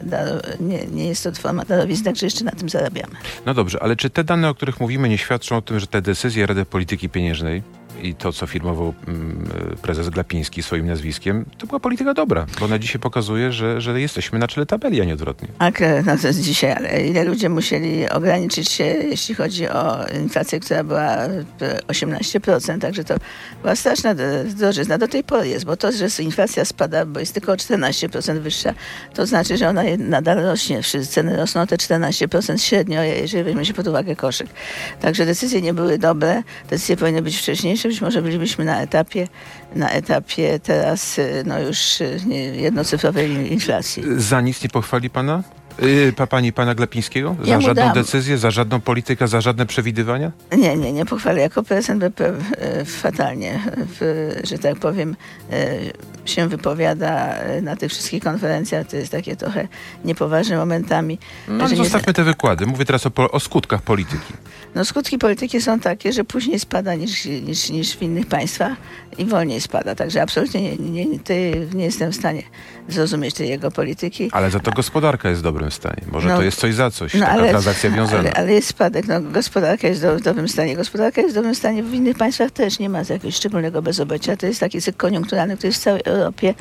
nie, 0.60 0.86
nie 0.86 1.08
jest 1.08 1.24
to 1.24 1.32
forma 1.32 1.64
darowizny, 1.64 2.04
także 2.04 2.26
jeszcze 2.26 2.44
na 2.44 2.50
tym 2.50 2.68
zarabiamy. 2.68 3.12
No 3.46 3.54
dobrze, 3.54 3.82
ale 3.82 3.96
czy 3.96 4.10
te 4.10 4.24
dane, 4.24 4.48
o 4.48 4.54
których 4.54 4.80
mówimy, 4.80 5.08
nie 5.08 5.18
świadczą 5.18 5.56
o 5.56 5.62
tym, 5.62 5.80
że 5.80 5.86
te 5.86 6.02
decyzje 6.02 6.46
Rady 6.46 6.64
Polityki 6.64 7.08
Pieniężnej 7.08 7.43
najwyżej. 7.44 7.83
I 8.02 8.14
to, 8.14 8.32
co 8.32 8.46
firmował 8.46 8.94
mm, 9.08 9.48
prezes 9.82 10.08
Glapiński 10.08 10.62
swoim 10.62 10.86
nazwiskiem, 10.86 11.44
to 11.58 11.66
była 11.66 11.80
polityka 11.80 12.14
dobra, 12.14 12.46
bo 12.58 12.64
ona 12.64 12.78
dzisiaj 12.78 13.00
pokazuje, 13.00 13.52
że, 13.52 13.80
że 13.80 14.00
jesteśmy 14.00 14.38
na 14.38 14.48
czele 14.48 14.66
tabeli, 14.66 15.00
a 15.00 15.04
nie 15.04 15.14
odwrotnie. 15.14 15.48
A 15.58 15.72
k- 15.72 15.84
no 16.06 16.16
to 16.18 16.26
jest 16.26 16.40
dzisiaj, 16.40 16.72
ale 16.72 17.06
ile 17.06 17.24
ludzie 17.24 17.48
musieli 17.48 18.08
ograniczyć 18.10 18.68
się, 18.70 18.84
jeśli 18.84 19.34
chodzi 19.34 19.68
o 19.68 20.06
inflację, 20.22 20.60
która 20.60 20.84
była 20.84 21.02
e, 21.16 21.44
18%, 21.88 22.78
także 22.80 23.04
to 23.04 23.14
była 23.62 23.76
straszna 23.76 24.14
d- 24.14 24.44
drożyzna. 24.44 24.98
Do 24.98 25.08
tej 25.08 25.24
pory 25.24 25.48
jest, 25.48 25.64
bo 25.64 25.76
to, 25.76 25.92
że 25.92 26.06
inflacja 26.22 26.64
spada, 26.64 27.06
bo 27.06 27.20
jest 27.20 27.34
tylko 27.34 27.52
o 27.52 27.54
14% 27.56 28.38
wyższa, 28.38 28.74
to 29.14 29.26
znaczy, 29.26 29.56
że 29.56 29.68
ona 29.68 29.82
nadal 29.98 30.38
rośnie. 30.38 30.82
Wszyscy 30.82 31.12
ceny 31.14 31.36
rosną 31.36 31.66
te 31.66 31.76
14% 31.76 32.58
średnio, 32.58 33.02
jeżeli 33.02 33.44
weźmie 33.44 33.64
się 33.64 33.74
pod 33.74 33.86
uwagę 33.88 34.16
koszyk. 34.16 34.46
Także 35.00 35.26
decyzje 35.26 35.62
nie 35.62 35.74
były 35.74 35.98
dobre, 35.98 36.42
decyzje 36.70 36.96
powinny 36.96 37.22
być 37.22 37.36
wcześniejsze, 37.36 37.88
być 37.94 38.00
może 38.00 38.22
bylibyśmy 38.22 38.64
na 38.64 38.80
etapie, 38.80 39.28
na 39.76 39.90
etapie 39.90 40.60
teraz 40.62 41.18
y, 41.18 41.42
no 41.46 41.60
już 41.60 42.00
y, 42.00 42.20
jednocyfrowej 42.56 43.52
inflacji. 43.52 44.02
Za 44.16 44.40
nic 44.40 44.62
nie 44.62 44.68
pochwali 44.68 45.10
pana? 45.10 45.42
Yy, 45.82 46.12
pa, 46.12 46.26
pani 46.26 46.52
pana 46.52 46.74
Glapińskiego? 46.74 47.36
Za 47.42 47.50
Ja 47.50 47.60
żadną 47.60 47.84
dam. 47.84 47.94
decyzję, 47.94 48.38
za 48.38 48.50
żadną 48.50 48.80
politykę, 48.80 49.28
za 49.28 49.40
żadne 49.40 49.66
przewidywania? 49.66 50.32
Nie, 50.56 50.76
nie, 50.76 50.92
nie 50.92 51.04
pochwalę. 51.06 51.40
Jako 51.40 51.62
prezydent 51.62 52.00
BP 52.00 52.34
e, 52.58 52.84
fatalnie, 52.84 53.60
w, 53.76 54.30
że 54.44 54.58
tak 54.58 54.76
powiem, 54.76 55.16
e, 55.52 55.76
się 56.24 56.48
wypowiada 56.48 57.34
e, 57.34 57.60
na 57.62 57.76
tych 57.76 57.90
wszystkich 57.92 58.22
konferencjach. 58.22 58.86
To 58.86 58.96
jest 58.96 59.12
takie 59.12 59.36
trochę 59.36 59.68
niepoważne 60.04 60.56
momentami. 60.56 61.18
No 61.48 61.68
nie- 61.68 61.76
zostawmy 61.76 62.12
te 62.12 62.24
wykłady. 62.24 62.66
Mówię 62.66 62.84
teraz 62.84 63.06
o, 63.06 63.30
o 63.30 63.40
skutkach 63.40 63.82
polityki. 63.82 64.32
No 64.74 64.84
skutki 64.84 65.18
polityki 65.18 65.60
są 65.60 65.80
takie, 65.80 66.12
że 66.12 66.24
później 66.24 66.58
spada 66.58 66.94
niż, 66.94 67.24
niż, 67.24 67.70
niż 67.70 67.96
w 67.96 68.02
innych 68.02 68.26
państwach 68.26 68.72
i 69.18 69.24
wolniej 69.24 69.60
spada. 69.60 69.94
Także 69.94 70.22
absolutnie 70.22 70.76
nie, 70.76 71.06
nie, 71.06 71.18
nie 71.74 71.84
jestem 71.84 72.12
w 72.12 72.16
stanie 72.16 72.42
zrozumieć 72.88 73.34
tej 73.34 73.48
jego 73.48 73.70
polityki. 73.70 74.28
Ale 74.32 74.50
za 74.50 74.60
to 74.60 74.70
gospodarka 74.72 75.28
jest 75.28 75.40
w 75.40 75.44
dobrym 75.64 75.70
stanie. 75.70 76.12
Może 76.12 76.28
No, 76.28 76.36
to 76.36 76.42
jest 76.42 76.58
coś 76.58 76.74
za 76.74 76.90
coś, 76.90 77.12
taka 77.12 77.48
transakcja 77.48 77.90
wiązana. 77.90 78.18
Ale, 78.18 78.32
ale 78.32 78.52
jest 78.52 78.68
spadek. 78.68 79.06
No, 79.06 79.20
gospodarka 79.20 79.88
jest 79.88 80.06
w 80.06 80.20
dobrym 80.20 80.48
stanie. 80.48 80.76
Gospodarka 80.76 81.20
jest 81.20 81.34
w 81.34 81.34
dobrym 81.34 81.54
stanie. 81.54 81.82
W 81.82 81.94
innych 81.94 82.16
państwach 82.16 82.50
też 82.50 82.78
nie 82.78 82.88
ma 82.88 82.98
jakiegoś 82.98 83.34
szczególnego 83.34 83.82
bezrobocia. 83.82 84.36
To 84.36 84.46
jest 84.46 84.60
taki 84.60 84.80
cykl 84.82 84.98
koniunkturalny, 84.98 85.56
który 85.56 85.68
jest 85.68 85.80
w 85.80 85.84
całej 85.84 86.02
Europie. 86.04 86.54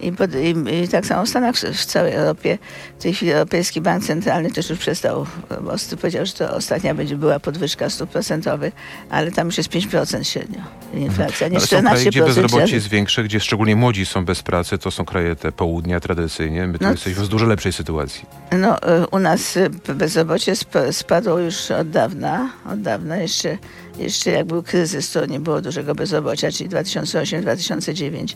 I, 0.00 0.12
pod, 0.12 0.30
i, 0.34 0.82
I 0.84 0.88
tak 0.88 1.06
samo 1.06 1.26
w 1.26 1.28
Stanach, 1.28 1.54
w 1.56 1.84
całej 1.84 2.12
Europie. 2.12 2.58
W 2.98 3.02
tej 3.02 3.14
chwili 3.14 3.32
Europejski 3.32 3.80
Bank 3.80 4.04
Centralny 4.04 4.50
też 4.50 4.70
już 4.70 4.78
przestał, 4.78 5.26
bo 5.60 5.72
powiedział, 6.00 6.26
że 6.26 6.32
to 6.32 6.56
ostatnia 6.56 6.94
będzie 6.94 7.16
była 7.16 7.40
podwyżka 7.40 7.90
stóp 7.90 8.10
procentowych, 8.10 8.74
ale 9.10 9.32
tam 9.32 9.46
już 9.46 9.58
jest 9.58 9.70
5% 9.70 10.22
średnio 10.24 10.60
inflacja, 10.94 11.48
nie 11.48 11.56
Ale 11.58 11.66
są 11.66 11.80
kraje, 11.82 12.06
gdzie 12.06 12.22
14%. 12.22 12.26
bezrobocie 12.26 12.74
jest 12.74 12.88
większe, 12.88 13.24
gdzie 13.24 13.40
szczególnie 13.40 13.76
młodzi 13.76 14.06
są 14.06 14.24
bez 14.24 14.42
pracy, 14.42 14.78
to 14.78 14.90
są 14.90 15.04
kraje 15.04 15.36
te 15.36 15.52
południa 15.52 16.00
tradycyjnie. 16.00 16.66
My 16.66 16.78
tu 16.78 16.84
No, 16.84 16.90
jesteśmy 16.90 17.24
w 17.24 17.28
dużo 17.28 17.46
lepszej 17.46 17.72
sytuacji. 17.72 18.26
No, 18.52 18.78
y, 18.78 19.06
u 19.10 19.18
nas 19.18 19.56
y, 19.56 19.70
bezrobocie 19.94 20.52
sp- 20.62 20.92
spadło 20.92 21.38
już 21.38 21.70
od 21.70 21.90
dawna, 21.90 22.50
od 22.72 22.82
dawna. 22.82 23.16
Jeszcze, 23.16 23.58
jeszcze 23.98 24.30
jak 24.30 24.46
był 24.46 24.62
kryzys, 24.62 25.12
to 25.12 25.26
nie 25.26 25.40
było 25.40 25.60
dużego 25.60 25.94
bezrobocia, 25.94 26.52
czyli 26.52 26.70
2008-2009 26.70 28.34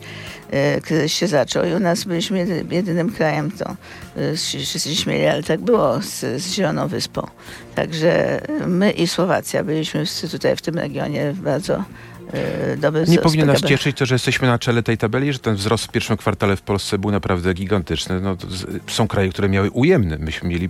y, 0.77 0.81
kryzys 0.81 1.13
się 1.13 1.27
zaczął 1.27 1.65
i 1.65 1.75
u 1.75 1.81
nas 1.81 2.05
byliśmy 2.05 2.39
jedy, 2.39 2.65
jedynym 2.71 3.13
krajem, 3.13 3.51
to 3.51 3.77
się- 4.37 4.59
wszyscy 4.59 4.81
się 4.91 4.97
śmieli, 5.03 5.27
ale 5.27 5.43
tak 5.43 5.61
było 5.61 6.03
z, 6.03 6.43
z 6.43 6.53
Zieloną 6.55 6.89
Wyspą. 6.89 7.27
Także 7.75 8.41
my 8.67 8.91
i 8.91 9.07
Słowacja 9.07 9.65
byliśmy 9.65 10.05
tutaj 10.31 10.57
w 10.57 10.63
tym 10.63 10.75
regionie 10.75 11.35
bardzo 11.43 11.85
y, 12.75 12.77
dobry 12.77 13.05
Nie 13.09 13.19
powinien 13.19 13.47
nas 13.47 13.61
cieszyć 13.63 13.97
to, 13.99 14.07
że 14.07 14.15
jesteśmy 14.15 14.49
na 14.49 14.59
czele 14.59 14.83
tej 14.83 14.99
tabeli, 14.99 15.33
że 15.33 15.39
ten 15.39 15.55
wzrost 15.55 15.85
w 15.85 15.89
pierwszym 15.91 16.17
kwartale 16.17 16.57
w 16.57 16.63
Polsce 16.63 16.99
był 16.99 17.11
naprawdę 17.11 17.55
gigantyczny. 17.55 18.21
No, 18.21 18.37
są 18.89 19.09
kraje, 19.09 19.29
które 19.31 19.49
miały 19.49 19.71
ujemny. 19.71 20.19
Myśmy 20.19 20.49
mieli, 20.49 20.69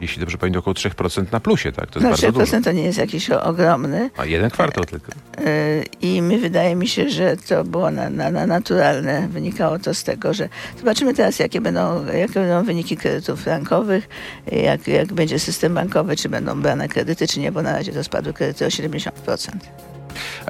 jeśli 0.00 0.20
dobrze 0.20 0.38
pamiętam, 0.38 0.58
około 0.60 0.74
3% 0.74 1.32
na 1.32 1.40
plusie, 1.40 1.72
tak? 1.72 1.90
To 1.90 2.00
jest 2.00 2.04
No, 2.04 2.10
bardzo 2.10 2.32
dużo. 2.32 2.56
3% 2.56 2.64
to 2.64 2.72
nie 2.72 2.82
jest 2.82 2.98
jakiś 2.98 3.30
ogromny. 3.30 4.10
A 4.16 4.24
jeden 4.24 4.50
kwartał 4.50 4.84
tylko. 4.84 5.12
Y, 5.12 5.84
I 6.00 6.20
mi 6.22 6.38
wydaje 6.38 6.76
mi 6.76 6.88
się, 6.88 7.10
że 7.10 7.36
to 7.36 7.64
było 7.64 7.90
na, 7.90 8.10
na, 8.10 8.30
na 8.30 8.46
naturalne. 8.46 9.28
Wynikało 9.28 9.78
to 9.78 9.94
z 9.94 10.04
tego, 10.04 10.34
że 10.34 10.48
zobaczymy 10.78 11.14
teraz, 11.14 11.38
jakie 11.38 11.60
będą, 11.60 12.06
jakie 12.06 12.34
będą 12.34 12.64
wyniki 12.64 12.96
kredytów 12.96 13.40
frankowych, 13.42 14.08
jak, 14.52 14.88
jak 14.88 15.12
będzie 15.12 15.38
system 15.38 15.74
bankowy, 15.74 16.16
czy 16.16 16.28
będą 16.28 16.62
brane 16.62 16.88
kredyty, 16.88 17.26
czy 17.28 17.40
nie, 17.40 17.52
bo 17.52 17.62
na 17.62 17.72
razie 17.72 17.92
to 17.92 18.04
spadły 18.04 18.32
kredyty 18.32 18.66
o 18.66 18.68
70%. 18.68 19.10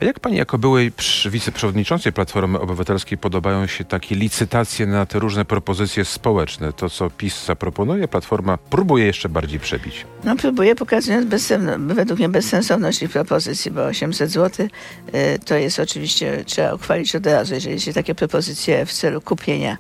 A 0.01 0.05
jak 0.05 0.21
pani 0.21 0.37
jako 0.37 0.59
byłej 0.59 0.93
wiceprzewodniczącej 1.31 2.13
Platformy 2.13 2.61
Obywatelskiej 2.61 3.19
podobają 3.19 3.67
się 3.67 3.85
takie 3.85 4.15
licytacje 4.15 4.87
na 4.87 5.07
te 5.07 5.19
różne 5.19 5.45
propozycje 5.45 6.05
społeczne? 6.05 6.73
To, 6.73 6.91
co 6.91 7.11
PiS 7.11 7.45
zaproponuje, 7.47 8.09
Platforma 8.09 8.59
próbuje 8.71 9.07
jeszcze 9.07 9.29
bardziej 9.29 9.61
przebić. 9.61 10.07
No 10.25 10.37
próbuję 10.37 10.75
pokazując 10.75 11.27
bezsensowno, 11.27 11.95
według 11.95 12.19
mnie 12.19 12.29
bezsensowność 12.29 13.03
ich 13.03 13.11
propozycji, 13.11 13.71
bo 13.71 13.85
800 13.85 14.31
zł 14.31 14.67
y, 15.15 15.39
to 15.45 15.55
jest 15.55 15.79
oczywiście, 15.81 16.43
trzeba 16.47 16.75
uchwalić 16.75 17.17
od 17.17 17.27
razu, 17.27 17.55
jeżeli 17.55 17.81
się 17.81 17.93
takie 17.93 18.15
propozycje 18.15 18.87
w 18.87 18.93
celu 18.93 19.21
kupienia 19.21 19.77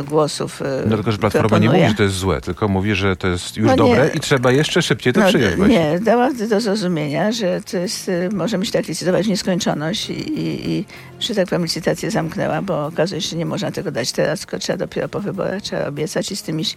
y, 0.00 0.04
głosów 0.04 0.62
y, 0.62 0.64
No 0.86 0.96
tylko, 0.96 1.12
że 1.12 1.18
Platforma 1.18 1.58
nie 1.58 1.68
proponuje. 1.68 1.78
mówi, 1.82 1.90
że 1.90 1.96
to 1.96 2.02
jest 2.02 2.14
złe, 2.16 2.40
tylko 2.40 2.68
mówi, 2.68 2.94
że 2.94 3.16
to 3.16 3.28
jest 3.28 3.56
już 3.56 3.66
No 3.66 3.72
nie. 3.72 3.76
dobre 3.76 4.10
i 4.14 4.20
trzeba 4.20 4.52
jeszcze 4.52 4.82
szybciej 4.82 5.12
to 5.12 5.20
No, 5.20 5.28
przyjąć. 5.28 5.56
nie, 5.68 6.00
dała 6.00 6.32
do 6.32 6.60
zrozumienia, 6.60 7.32
że 7.32 7.60
to 7.70 7.76
jest, 7.76 8.08
y, 8.08 8.28
możemy 8.32 8.66
się 8.66 8.72
tak 8.72 8.88
licytować 9.06 9.26
nieskończoność 9.26 10.10
i, 10.10 10.12
i, 10.12 10.70
i 10.70 10.84
że 11.20 11.34
tak 11.34 11.48
powiem 11.48 11.62
licytację 11.62 12.10
zamknęła, 12.10 12.62
bo 12.62 12.86
okazuje 12.86 13.20
się, 13.20 13.28
że 13.28 13.36
nie 13.36 13.46
można 13.46 13.70
tego 13.70 13.90
dać 13.90 14.12
teraz, 14.12 14.40
tylko 14.40 14.58
trzeba 14.58 14.76
dopiero 14.76 15.08
po 15.08 15.20
wyborach, 15.20 15.62
trzeba 15.62 15.86
obiecać 15.86 16.32
i 16.32 16.36
z 16.36 16.42
tym 16.42 16.60
iść 16.60 16.76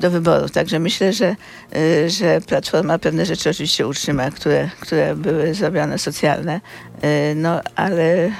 do 0.00 0.10
wyborów. 0.10 0.50
Także 0.50 0.78
myślę, 0.78 1.12
że, 1.12 1.36
y, 1.76 2.10
że 2.10 2.40
Platforma 2.40 2.98
pewne 2.98 3.26
rzeczy 3.26 3.50
oczywiście 3.50 3.86
utrzyma, 3.86 4.30
które, 4.30 4.70
które 4.80 5.16
były 5.16 5.54
zrobione 5.54 5.98
socjalne, 5.98 6.60
y, 7.04 7.34
no 7.34 7.60
ale 7.76 8.30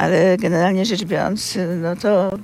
ale 0.00 0.36
generalnie 0.36 0.84
rzecz 0.84 1.04
biorąc, 1.04 1.58
no 1.82 1.96
to 1.96 2.38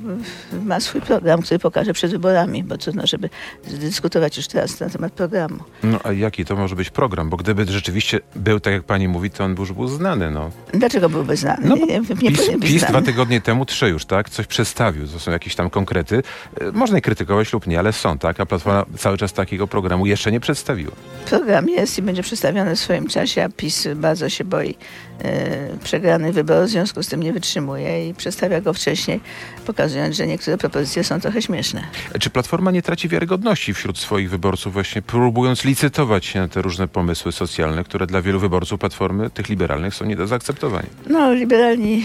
ma 0.65 0.81
swój 0.81 1.01
program, 1.01 1.43
który 1.43 1.59
pokaże 1.59 1.93
przed 1.93 2.11
wyborami, 2.11 2.65
bo 2.65 2.79
trudno, 2.79 3.07
żeby 3.07 3.31
dyskutować 3.71 4.37
już 4.37 4.49
teraz 4.49 4.81
na 4.81 4.91
temat 4.91 5.13
programu. 5.13 5.59
No 5.83 5.99
a 6.05 6.13
jaki 6.13 6.45
to 6.45 6.57
może 6.57 6.77
być 6.77 6.91
program? 6.91 7.31
Bo 7.31 7.37
gdyby 7.37 7.65
rzeczywiście 7.65 8.21
był, 8.37 8.61
tak 8.61 8.73
jak 8.73 8.83
pani 8.83 9.09
mówi, 9.09 9.31
to 9.31 9.45
on 9.45 9.55
już 9.59 9.73
był 9.73 9.89
znany. 9.89 10.31
No. 10.31 10.51
Dlaczego 10.75 11.09
byłby 11.09 11.37
znany? 11.37 11.69
No, 11.69 11.77
nie, 11.77 11.87
nie, 11.87 12.03
PiS, 12.33 12.51
PiS 12.63 12.85
dwa 12.85 13.03
tygodnie 13.03 13.41
temu, 13.41 13.65
trzy 13.65 13.89
już, 13.89 14.05
tak? 14.05 14.31
Coś 14.31 14.47
przedstawił, 14.47 15.09
to 15.09 15.19
są 15.19 15.31
jakieś 15.31 15.55
tam 15.55 15.71
konkrety. 15.71 16.23
E, 16.61 16.73
Można 16.73 16.97
je 16.97 17.03
krytykować 17.03 17.53
lub 17.53 17.67
nie, 17.67 17.79
ale 17.79 17.93
są, 17.93 18.19
tak? 18.19 18.41
A 18.41 18.47
Platforma 18.47 18.85
cały 18.99 19.19
czas 19.19 19.33
takiego 19.33 19.67
programu 19.67 20.07
jeszcze 20.07 20.33
nie 20.33 20.41
przedstawiła. 20.41 20.93
Program 21.27 21.69
jest 21.69 21.99
i 21.99 22.03
będzie 22.03 22.23
przedstawiony 22.23 22.77
w 22.77 22.79
swoim 22.79 23.07
czasie, 23.07 23.45
a 23.45 23.49
PiS 23.49 23.89
bardzo 23.95 24.29
się 24.29 24.45
boi 24.45 24.75
e, 25.25 25.77
przegranych 25.85 26.35
wyborów, 26.35 26.67
w 26.67 26.71
związku 26.71 27.03
z 27.03 27.09
tym 27.09 27.23
nie 27.23 27.33
wytrzymuje 27.33 28.09
i 28.09 28.15
przedstawia 28.15 28.61
go 28.61 28.73
wcześniej, 28.73 29.21
pokazując, 29.67 30.17
że 30.17 30.27
niektóre 30.27 30.59
propozycje 30.59 31.05
są 31.05 31.21
trochę 31.21 31.43
śmieszne. 31.43 31.83
Czy 32.21 32.31
Platforma 32.31 32.71
nie 32.71 32.83
traci 32.83 33.09
wiarygodności 33.09 33.75
wśród 33.75 33.99
swoich 33.99 34.31
wyborców, 34.31 34.73
właśnie 34.73 35.03
próbując 35.03 35.65
licytować 35.65 36.27
się 36.27 36.41
na 36.41 36.49
te 36.49 36.63
różne 36.63 36.89
pomysły 36.89 37.33
socjalne, 37.33 37.85
które 37.85 38.07
dla 38.07 38.23
wielu 38.23 38.41
wyborców 38.41 38.81
Platformy, 38.81 39.31
tych 39.31 39.49
liberalnych, 39.49 39.95
są 39.95 40.05
nie 40.05 40.17
do 40.17 40.27
zaakceptowania? 40.27 40.89
No, 41.07 41.35
liberalni 41.35 42.05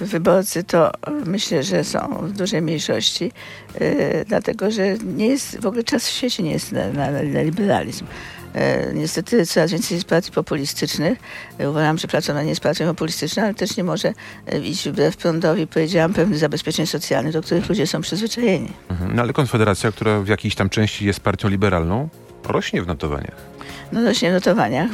e, 0.00 0.04
wyborcy 0.04 0.64
to 0.64 0.92
myślę, 1.26 1.62
że 1.62 1.84
są 1.84 1.98
w 2.22 2.32
dużej 2.32 2.62
mniejszości, 2.62 3.32
e, 3.74 4.24
dlatego 4.24 4.70
że 4.70 4.98
nie 4.98 5.26
jest, 5.26 5.60
w 5.60 5.66
ogóle 5.66 5.84
czas 5.84 6.08
w 6.08 6.10
świecie 6.10 6.42
nie 6.42 6.52
jest 6.52 6.72
na, 6.72 6.92
na, 6.92 7.10
na 7.10 7.42
liberalizm. 7.42 8.06
E, 8.54 8.92
Niestety 8.94 9.46
coraz 9.46 9.70
więcej 9.72 9.94
jest 9.94 10.06
partii 10.08 10.30
populistycznych. 10.32 11.18
E, 11.58 11.70
Uważam, 11.70 11.98
że 11.98 12.08
Platforma 12.08 12.42
nie 12.42 12.48
jest 12.48 12.60
partią 12.60 12.86
populistyczną, 12.86 13.42
ale 13.42 13.54
też 13.54 13.76
nie 13.76 13.84
może 13.84 14.12
e, 14.46 14.58
iść 14.58 14.88
wbrew 14.88 15.16
prądowi, 15.16 15.66
powiedziałam, 15.66 16.14
pewnych 16.14 16.38
zabezpieczeń 16.38 16.86
socjalnych, 16.86 17.32
do 17.32 17.42
których 17.42 17.68
ludzie 17.68 17.86
są 17.86 18.00
przyzwyczajeni. 18.00 18.72
Mhm. 18.90 19.16
No 19.16 19.22
ale 19.22 19.32
Konfederacja, 19.32 19.92
która 19.92 20.20
w 20.20 20.28
jakiejś 20.28 20.54
tam 20.54 20.68
części 20.68 21.06
jest 21.06 21.20
partią 21.20 21.48
liberalną, 21.48 22.08
rośnie 22.44 22.82
w 22.82 22.86
notowaniach. 22.86 23.47
No 23.92 24.04
rośnie 24.04 24.30
w 24.30 24.32
notowaniach. 24.32 24.90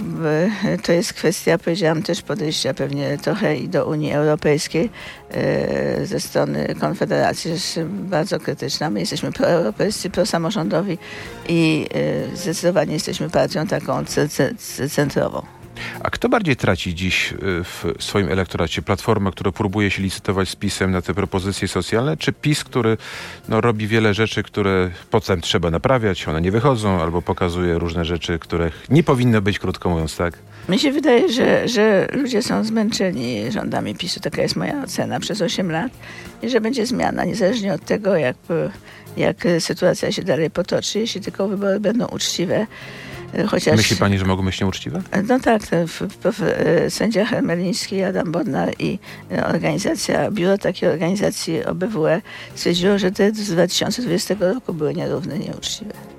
To 0.82 0.92
jest 0.92 1.12
kwestia, 1.12 1.58
powiedziałam, 1.58 2.02
też 2.02 2.22
podejścia 2.22 2.74
pewnie 2.74 3.18
trochę 3.18 3.56
i 3.56 3.68
do 3.68 3.86
Unii 3.86 4.12
Europejskiej 4.12 4.90
e, 5.30 6.06
ze 6.06 6.20
strony 6.20 6.74
Konfederacji, 6.80 7.50
jest 7.50 7.80
bardzo 7.88 8.40
krytyczna. 8.40 8.90
My 8.90 9.00
jesteśmy 9.00 9.32
proeuropejscy, 9.32 10.10
prosamorządowi 10.10 10.98
i 11.48 11.86
e, 12.32 12.36
zdecydowanie 12.36 12.94
jesteśmy 12.94 13.30
partią 13.30 13.66
taką 13.66 14.04
centrową. 14.90 15.63
A 16.00 16.11
kto 16.11 16.28
bardziej 16.28 16.57
traci 16.57 16.95
dziś 16.95 17.33
y, 17.33 17.37
w 17.64 17.85
swoim 17.99 18.28
elektoracie? 18.28 18.83
Platforma, 18.83 19.31
która 19.31 19.52
próbuje 19.52 19.90
się 19.90 20.02
licytować 20.02 20.49
z 20.49 20.57
PiSem 20.57 20.90
na 20.90 21.02
te 21.02 21.14
propozycje 21.14 21.69
socjalne, 21.69 22.16
czy 22.16 22.33
PiS, 22.33 22.64
który 22.64 22.97
no, 23.49 23.61
robi 23.61 23.87
wiele 23.87 24.14
rzeczy, 24.14 24.43
które 24.43 24.90
potem 25.11 25.40
trzeba 25.40 25.71
naprawiać, 25.71 26.28
one 26.28 26.40
nie 26.40 26.50
wychodzą, 26.50 27.00
albo 27.00 27.23
pokazuje 27.23 27.78
różne 27.78 28.04
rzeczy, 28.04 28.38
których 28.38 28.87
nie 28.90 29.02
powinno 29.02 29.40
być, 29.40 29.59
krótko 29.59 29.88
mówiąc, 29.90 30.16
tak? 30.16 30.38
Mi 30.69 30.78
się 30.78 30.93
wydaje, 30.93 31.33
że, 31.33 31.69
że 31.69 32.09
ludzie 32.12 32.43
są 32.43 32.64
zmęczeni 32.64 33.52
rządami 33.52 33.95
PiSu. 33.95 34.21
Taka 34.21 34.43
jest 34.43 34.57
moja 34.57 34.83
ocena 34.83 35.21
przez 35.21 35.43
8 35.43 35.71
lat. 35.71 35.93
I 36.43 36.49
że 36.49 36.61
będzie 36.61 36.87
zmiana, 36.87 37.25
niezależnie 37.25 37.75
od 37.75 37.85
tego, 37.85 38.16
jak, 38.16 38.37
jak 39.16 39.37
sytuacja 39.59 40.12
się 40.12 40.23
dalej 40.23 40.50
potoczy, 40.50 40.99
jeśli 40.99 41.21
tylko 41.21 41.49
wybory 41.49 41.81
będą 41.81 42.07
uczciwe 42.07 42.66
Chociaż, 43.46 43.76
Myśli 43.76 43.96
pani, 43.96 44.18
że 44.18 44.24
mogą 44.24 44.44
być 44.44 44.60
nieuczciwe? 44.60 45.02
No 45.28 45.40
tak, 45.40 45.62
e, 46.40 46.90
sędzia 46.90 47.24
Hermeliński, 47.24 48.02
Adam 48.02 48.32
Bodnar 48.32 48.74
i 48.78 48.98
e, 49.32 49.46
organizacja, 49.46 50.30
biuro 50.30 50.58
takiej 50.58 50.88
organizacji 50.88 51.64
OBWE 51.64 52.22
stwierdziło, 52.54 52.98
że 52.98 53.10
te 53.10 53.32
z 53.32 53.50
2020 53.50 54.34
roku 54.40 54.74
były 54.74 54.94
nierówne, 54.94 55.38
nieuczciwe. 55.38 56.13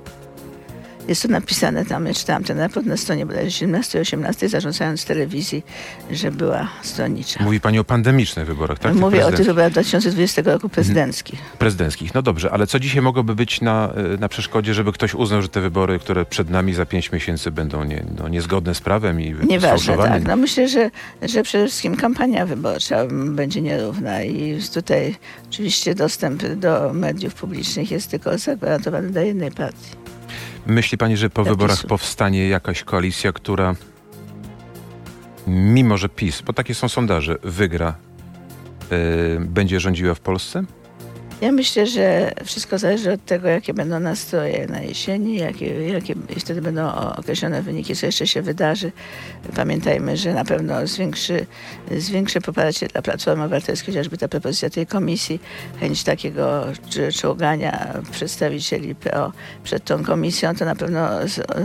Jest 1.08 1.22
to 1.22 1.28
napisane 1.28 1.86
tam, 1.86 2.06
ja 2.06 2.14
czytałam 2.14 2.44
ten 2.44 2.60
raport 2.60 2.86
na 2.86 2.98
stronie 2.98 3.26
bodajże 3.26 3.52
17 3.52 4.00
18, 4.00 4.50
zarządzając 4.50 5.06
telewizji, 5.06 5.64
że 6.12 6.32
była 6.32 6.68
stronnicza. 6.82 7.44
Mówi 7.44 7.60
pani 7.60 7.80
o 7.80 7.84
pandemicznych 7.84 8.48
wyborach, 8.48 8.80
tak? 8.80 8.96
Mówię 8.96 9.26
o 9.26 9.32
tych 9.32 9.46
wyborach 9.46 9.72
2020 9.72 10.42
roku 10.46 10.70
prezydenckich. 10.70 11.40
Mhm. 11.40 11.58
Prezydenckich, 11.58 12.14
no 12.14 12.22
dobrze, 12.22 12.52
ale 12.52 12.68
co 12.68 12.80
dzisiaj 12.80 13.02
mogłoby 13.02 13.36
być 13.36 13.62
na, 13.62 13.94
e, 13.94 14.18
na 14.18 14.30
przeszkodzie, 14.30 14.74
żeby 14.74 14.92
ktoś 14.92 15.14
uznał, 15.14 15.42
że 15.42 15.50
te 15.50 15.62
wybory, 15.62 16.00
które 16.00 16.26
przed 16.26 16.50
nami 16.50 16.74
za 16.74 16.86
pięć 16.86 17.12
miesięcy 17.12 17.52
będą 17.52 17.84
nie, 17.84 18.04
no, 18.18 18.28
niezgodne 18.28 18.76
z 18.76 18.82
prawem 18.82 19.22
i 19.22 19.36
Nieważne, 19.48 19.98
tak. 19.98 20.24
No 20.24 20.36
myślę, 20.36 20.68
że, 20.68 20.92
że 21.22 21.44
przede 21.44 21.68
wszystkim 21.68 21.96
kampania 21.96 22.46
wyborcza 22.46 23.06
będzie 23.26 23.62
nierówna 23.62 24.24
i 24.24 24.60
tutaj 24.74 25.16
oczywiście 25.50 25.96
dostęp 25.96 26.44
do 26.44 26.94
mediów 26.94 27.34
publicznych 27.34 27.92
jest 27.92 28.12
tylko 28.12 28.38
zagwarantowany 28.38 29.10
dla 29.10 29.22
jednej 29.22 29.52
partii. 29.52 30.05
Myśli 30.65 30.98
pani, 30.98 31.17
że 31.17 31.29
po 31.29 31.43
wyborach 31.43 31.86
powstanie 31.88 32.48
jakaś 32.48 32.84
koalicja, 32.84 33.34
która 33.34 33.75
mimo, 35.48 35.98
że 35.98 36.10
PiS, 36.10 36.41
bo 36.41 36.53
takie 36.53 36.75
są 36.75 36.89
sondaże, 36.89 37.38
wygra, 37.43 37.95
yy, 38.91 38.98
będzie 39.39 39.79
rządziła 39.79 40.13
w 40.15 40.19
Polsce? 40.19 40.63
Ja 41.42 41.51
myślę, 41.51 41.88
że 41.88 42.32
wszystko 42.46 42.77
zależy 42.77 43.12
od 43.12 43.25
tego, 43.25 43.48
jakie 43.48 43.74
będą 43.74 44.00
nastroje 44.00 44.68
na 44.68 44.82
jesieni, 44.82 45.38
jakie, 45.38 45.88
jakie 45.88 46.15
wtedy 46.39 46.62
będą 46.62 46.92
określone 46.92 47.62
wyniki, 47.62 47.96
co 47.96 48.06
jeszcze 48.06 48.27
się 48.27 48.42
wydarzy. 48.42 48.92
Pamiętajmy, 49.56 50.18
że 50.18 50.34
na 50.34 50.46
pewno 50.46 50.88
zwiększy, 50.88 51.46
zwiększy 51.98 52.42
poparcie 52.42 52.88
dla 52.88 53.01
Platformy 53.01 53.44
Obywatelskiej, 53.44 53.94
chociażby 53.94 54.18
ta 54.18 54.27
propozycja 54.27 54.70
tej 54.70 54.88
komisji, 54.88 55.39
chęć 55.80 56.04
takiego 56.04 56.65
czołgania 57.13 57.94
przedstawicieli 58.12 58.96
PO 58.96 59.32
przed 59.63 59.86
tą 59.86 60.04
komisją, 60.04 60.56
to 60.56 60.65
na 60.65 60.75
pewno 60.75 61.10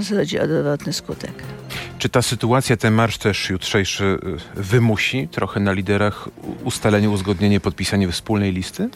zrodzi 0.01 0.39
odwrotny 0.39 0.93
skutek. 0.93 1.33
Czy 1.99 2.09
ta 2.09 2.23
sytuacja, 2.23 2.77
ten 2.77 2.95
marsz 2.95 3.19
też 3.19 3.51
jutrzejszy 3.51 4.05
y, 4.05 4.63
wymusi 4.63 5.29
trochę 5.29 5.61
na 5.61 5.73
liderach 5.73 6.29
ustalenie, 6.65 7.11
uzgodnienie, 7.11 7.61
podpisanie 7.61 8.13
wspólnej 8.13 8.53
listy? 8.53 8.89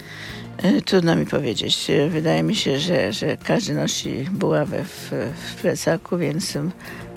E, 0.63 0.83
trudno 0.83 1.17
mi 1.17 1.27
powiedzieć. 1.27 1.91
E, 1.91 2.09
wydaje 2.09 2.43
mi 2.43 2.57
się, 2.57 2.79
że, 2.79 3.13
że 3.13 3.37
każdy 3.37 3.75
nosi 3.75 4.27
buławę 4.33 4.85
w, 4.85 5.11
w 5.47 5.61
plecaku, 5.61 6.19
więc 6.19 6.59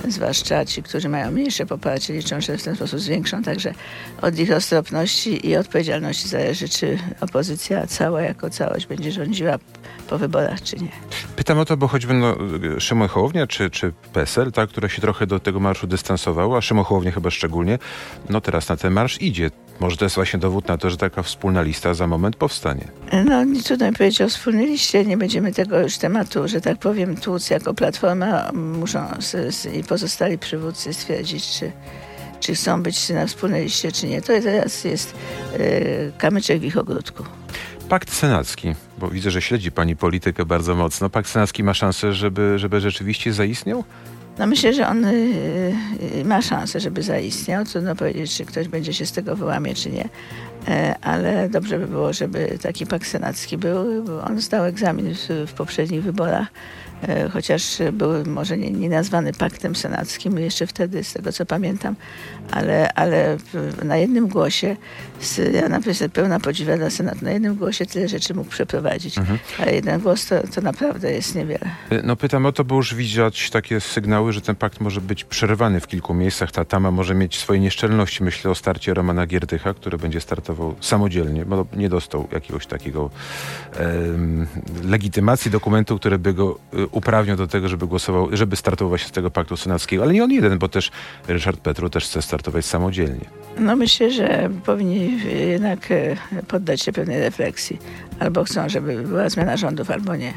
zwłaszcza 0.07 0.65
ci, 0.65 0.83
którzy 0.83 1.09
mają 1.09 1.31
mniejsze 1.31 1.65
poparcie, 1.65 2.13
liczą, 2.13 2.41
że 2.41 2.57
w 2.57 2.63
ten 2.63 2.75
sposób 2.75 2.99
zwiększą. 2.99 3.43
Także 3.43 3.73
od 4.21 4.39
ich 4.39 4.49
roztropności 4.49 5.47
i 5.47 5.55
odpowiedzialności 5.55 6.27
zależy, 6.27 6.69
czy 6.69 6.97
opozycja 7.21 7.87
cała 7.87 8.21
jako 8.21 8.49
całość 8.49 8.87
będzie 8.87 9.11
rządziła 9.11 9.57
po 10.09 10.17
wyborach, 10.17 10.61
czy 10.61 10.75
nie. 10.75 10.91
Pytam 11.35 11.59
o 11.59 11.65
to, 11.65 11.77
bo 11.77 11.87
choćby 11.87 12.13
no, 12.13 12.37
Szymon 12.79 13.07
Hołownia 13.07 13.47
czy, 13.47 13.69
czy 13.69 13.93
PSL, 14.13 14.51
tak, 14.51 14.69
która 14.69 14.89
się 14.89 15.01
trochę 15.01 15.27
do 15.27 15.39
tego 15.39 15.59
marszu 15.59 15.87
dystansowała, 15.87 16.57
a 16.57 16.61
Szymon 16.61 16.85
Hołownia 16.85 17.11
chyba 17.11 17.29
szczególnie, 17.29 17.79
no 18.29 18.41
teraz 18.41 18.69
na 18.69 18.77
ten 18.77 18.93
marsz 18.93 19.21
idzie. 19.21 19.51
Może 19.79 19.97
to 19.97 20.05
jest 20.05 20.15
właśnie 20.15 20.39
dowód 20.39 20.67
na 20.67 20.77
to, 20.77 20.89
że 20.89 20.97
taka 20.97 21.23
wspólna 21.23 21.61
lista 21.61 21.93
za 21.93 22.07
moment 22.07 22.35
powstanie. 22.35 22.87
No, 23.25 23.43
nie 23.43 23.63
trudno 23.63 23.85
mi 23.85 23.93
powiedzieć 23.93 24.21
o 24.21 24.29
wspólnej 24.29 24.65
liście. 24.65 25.05
Nie 25.05 25.17
będziemy 25.17 25.53
tego 25.53 25.79
już 25.79 25.97
tematu, 25.97 26.47
że 26.47 26.61
tak 26.61 26.79
powiem, 26.79 27.15
tłuc 27.15 27.49
jako 27.49 27.73
platforma. 27.73 28.51
Muszą 28.53 28.99
i 29.73 29.83
pozostali 29.87 30.37
przywódcy 30.37 30.93
stwierdzić, 30.93 31.47
czy, 31.59 31.71
czy 32.39 32.55
chcą 32.55 32.83
być 32.83 33.09
na 33.09 33.27
wspólnej 33.27 33.63
liście, 33.63 33.91
czy 33.91 34.07
nie. 34.07 34.21
To 34.21 34.27
teraz 34.27 34.83
jest 34.83 35.15
yy, 35.59 36.11
kamyczek 36.17 36.59
w 36.59 36.63
ich 36.63 36.77
ogródku. 36.77 37.23
Pakt 37.89 38.13
senacki, 38.13 38.75
bo 38.97 39.09
widzę, 39.09 39.31
że 39.31 39.41
śledzi 39.41 39.71
pani 39.71 39.95
politykę 39.95 40.45
bardzo 40.45 40.75
mocno. 40.75 41.09
Pakt 41.09 41.29
senacki 41.29 41.63
ma 41.63 41.73
szansę, 41.73 42.13
żeby, 42.13 42.59
żeby 42.59 42.81
rzeczywiście 42.81 43.33
zaistniał? 43.33 43.83
No 44.39 44.47
myślę, 44.47 44.73
że 44.73 44.87
on 44.87 45.05
y, 45.05 45.73
y, 46.15 46.25
ma 46.25 46.41
szansę, 46.41 46.79
żeby 46.79 47.03
zaistniał. 47.03 47.65
Trudno 47.65 47.95
powiedzieć, 47.95 48.35
czy 48.35 48.45
ktoś 48.45 48.67
będzie 48.67 48.93
się 48.93 49.05
z 49.05 49.11
tego 49.11 49.35
wyłamie, 49.35 49.75
czy 49.75 49.89
nie. 49.89 50.09
E, 50.67 50.95
ale 51.01 51.49
dobrze 51.49 51.79
by 51.79 51.87
było, 51.87 52.13
żeby 52.13 52.57
taki 52.61 52.85
pakt 52.85 53.07
senacki 53.07 53.57
był. 53.57 54.03
Bo 54.03 54.23
on 54.23 54.41
zdał 54.41 54.65
egzamin 54.65 55.15
w, 55.15 55.29
w 55.47 55.53
poprzednich 55.53 56.03
wyborach 56.03 56.47
chociaż 57.33 57.77
był 57.93 58.09
może 58.25 58.57
nie, 58.57 58.71
nie, 58.71 58.89
nazwany 58.89 59.33
paktem 59.33 59.75
senackim 59.75 60.39
jeszcze 60.39 60.67
wtedy, 60.67 61.03
z 61.03 61.13
tego 61.13 61.31
co 61.31 61.45
pamiętam, 61.45 61.95
ale, 62.51 62.93
ale 62.93 63.37
na 63.83 63.97
jednym 63.97 64.27
głosie, 64.27 64.77
ja 65.53 65.69
naprawdę 65.69 66.09
pełna 66.09 66.39
podziwia 66.39 66.77
dla 66.77 66.89
Senatu, 66.89 67.25
na 67.25 67.31
jednym 67.31 67.55
głosie 67.55 67.85
tyle 67.85 68.07
rzeczy 68.07 68.33
mógł 68.33 68.49
przeprowadzić, 68.49 69.17
mhm. 69.17 69.39
ale 69.59 69.75
jeden 69.75 70.01
głos 70.01 70.25
to, 70.25 70.47
to 70.55 70.61
naprawdę 70.61 71.11
jest 71.11 71.35
niewiele. 71.35 71.69
E, 71.89 72.01
no 72.03 72.15
pytam 72.15 72.45
o 72.45 72.51
to, 72.51 72.63
bo 72.63 72.75
już 72.75 72.95
widać 72.95 73.49
takie 73.49 73.81
sygnały, 73.81 74.33
że 74.33 74.41
ten 74.41 74.55
pakt 74.55 74.81
może 74.81 75.01
być 75.01 75.23
przerwany 75.23 75.79
w 75.79 75.87
kilku 75.87 76.13
miejscach. 76.13 76.51
Ta 76.51 76.65
Tama 76.65 76.91
może 76.91 77.15
mieć 77.15 77.37
swoje 77.37 77.59
nieszczelności. 77.59 78.23
Myślę 78.23 78.51
o 78.51 78.55
starcie 78.55 78.93
Romana 78.93 79.27
Gierdycha, 79.27 79.73
który 79.73 79.97
będzie 79.97 80.21
startował 80.21 80.75
samodzielnie, 80.81 81.45
bo 81.45 81.65
nie 81.75 81.89
dostał 81.89 82.27
jakiegoś 82.31 82.65
takiego 82.65 83.09
legitymacji 84.83 85.51
dokumentu, 85.51 85.99
który 85.99 86.19
by 86.19 86.33
go 86.33 86.59
e, 86.73 86.86
uprawniał 86.91 87.37
do 87.37 87.47
tego, 87.47 87.67
żeby 87.67 87.87
głosował, 87.87 88.29
żeby 88.31 88.55
startował 88.55 88.89
właśnie 88.89 89.07
z 89.07 89.11
tego 89.11 89.31
paktu 89.31 89.57
senackiego, 89.57 90.03
ale 90.03 90.13
nie 90.13 90.23
on 90.23 90.31
jeden, 90.31 90.57
bo 90.57 90.69
też 90.69 90.91
Ryszard 91.27 91.59
Petru 91.59 91.89
też 91.89 92.05
chce 92.05 92.21
startować 92.21 92.65
samodzielnie. 92.65 93.25
No 93.59 93.75
myślę, 93.75 94.11
że 94.11 94.49
powinni 94.65 95.19
jednak 95.49 95.91
e, 95.91 96.15
poddać 96.47 96.81
się 96.81 96.91
pewnej 96.91 97.19
refleksji. 97.19 97.79
Albo 98.19 98.43
chcą, 98.43 98.69
żeby 98.69 99.01
była 99.01 99.29
zmiana 99.29 99.57
rządów, 99.57 99.91
albo 99.91 100.15
nie. 100.15 100.33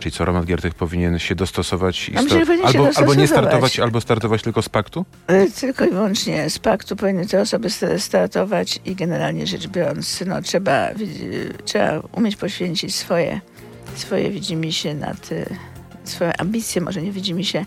Czyli 0.00 0.12
co, 0.12 0.24
Roman 0.24 0.44
Giertych 0.44 0.74
powinien 0.74 1.18
się 1.18 1.34
dostosować? 1.34 2.08
I 2.08 2.12
sto... 2.12 2.36
albo, 2.64 2.92
się 2.92 2.98
albo 2.98 3.14
nie 3.14 3.28
startować, 3.28 3.80
albo 3.80 4.00
startować 4.00 4.42
tylko 4.42 4.62
z 4.62 4.68
paktu? 4.68 5.04
E, 5.26 5.50
tylko 5.50 5.84
i 5.84 5.90
wyłącznie 5.90 6.50
z 6.50 6.58
paktu 6.58 6.96
powinny 6.96 7.26
te 7.26 7.40
osoby 7.40 7.68
startować 7.98 8.80
i 8.84 8.94
generalnie 8.94 9.46
rzecz 9.46 9.68
biorąc, 9.68 10.24
no, 10.26 10.42
trzeba, 10.42 10.88
trzeba 11.64 12.00
umieć 12.12 12.36
poświęcić 12.36 12.94
swoje, 12.94 13.40
swoje 13.98 14.30
widzimisię 14.30 14.94
nad 14.94 15.30
swoje 16.08 16.40
ambicje, 16.40 16.80
może 16.82 17.02
nie 17.02 17.12
widzi 17.12 17.34
mi 17.34 17.44
się 17.44 17.64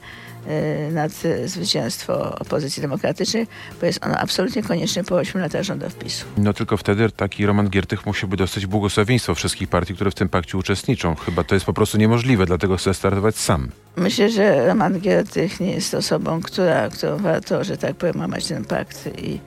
e, 0.47 0.91
nad 0.91 1.11
zwycięstwo 1.45 2.39
opozycji 2.39 2.81
demokratycznej, 2.81 3.47
bo 3.79 3.85
jest 3.85 4.05
ono 4.05 4.17
absolutnie 4.17 4.63
konieczne 4.63 5.03
po 5.03 5.15
8 5.15 5.41
latach 5.41 5.63
rządów 5.63 5.95
PiSu. 5.95 6.25
No 6.37 6.53
tylko 6.53 6.77
wtedy 6.77 7.09
taki 7.09 7.45
Roman 7.45 7.69
Giertych 7.69 8.05
musiałby 8.05 8.37
dostać 8.37 8.65
błogosławieństwo 8.65 9.35
wszystkich 9.35 9.69
partii, 9.69 9.95
które 9.95 10.11
w 10.11 10.15
tym 10.15 10.29
pakcie 10.29 10.57
uczestniczą. 10.57 11.15
Chyba 11.15 11.43
to 11.43 11.55
jest 11.55 11.65
po 11.65 11.73
prostu 11.73 11.97
niemożliwe, 11.97 12.45
dlatego 12.45 12.77
chce 12.77 12.93
startować 12.93 13.35
sam. 13.35 13.69
Myślę, 13.95 14.29
że 14.29 14.67
Roman 14.67 14.99
Giertych 14.99 15.59
nie 15.59 15.71
jest 15.71 15.93
osobą, 15.93 16.41
która, 16.41 16.89
którą 16.89 17.17
warto, 17.17 17.63
że 17.63 17.77
tak 17.77 17.95
powiem, 17.95 18.19
łamać 18.19 18.47
ten 18.47 18.65
pakt 18.65 19.09
i, 19.17 19.39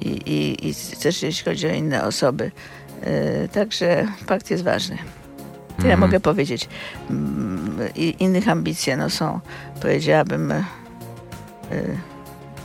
i, 0.00 0.08
i, 0.08 0.68
i 0.68 0.74
też 1.02 1.22
jeśli 1.22 1.44
chodzi 1.44 1.66
o 1.66 1.70
inne 1.70 2.04
osoby. 2.04 2.50
Yy, 3.42 3.48
także 3.48 4.06
pakt 4.26 4.50
jest 4.50 4.64
ważny. 4.64 4.98
Tyle 5.80 5.94
mm. 5.94 6.00
mogę 6.00 6.20
powiedzieć. 6.20 6.68
Mm, 7.10 7.78
I 7.96 8.14
innych 8.18 8.48
ambicje 8.48 8.96
no, 8.96 9.10
są, 9.10 9.40
powiedziałabym, 9.82 10.52
y, 10.52 10.62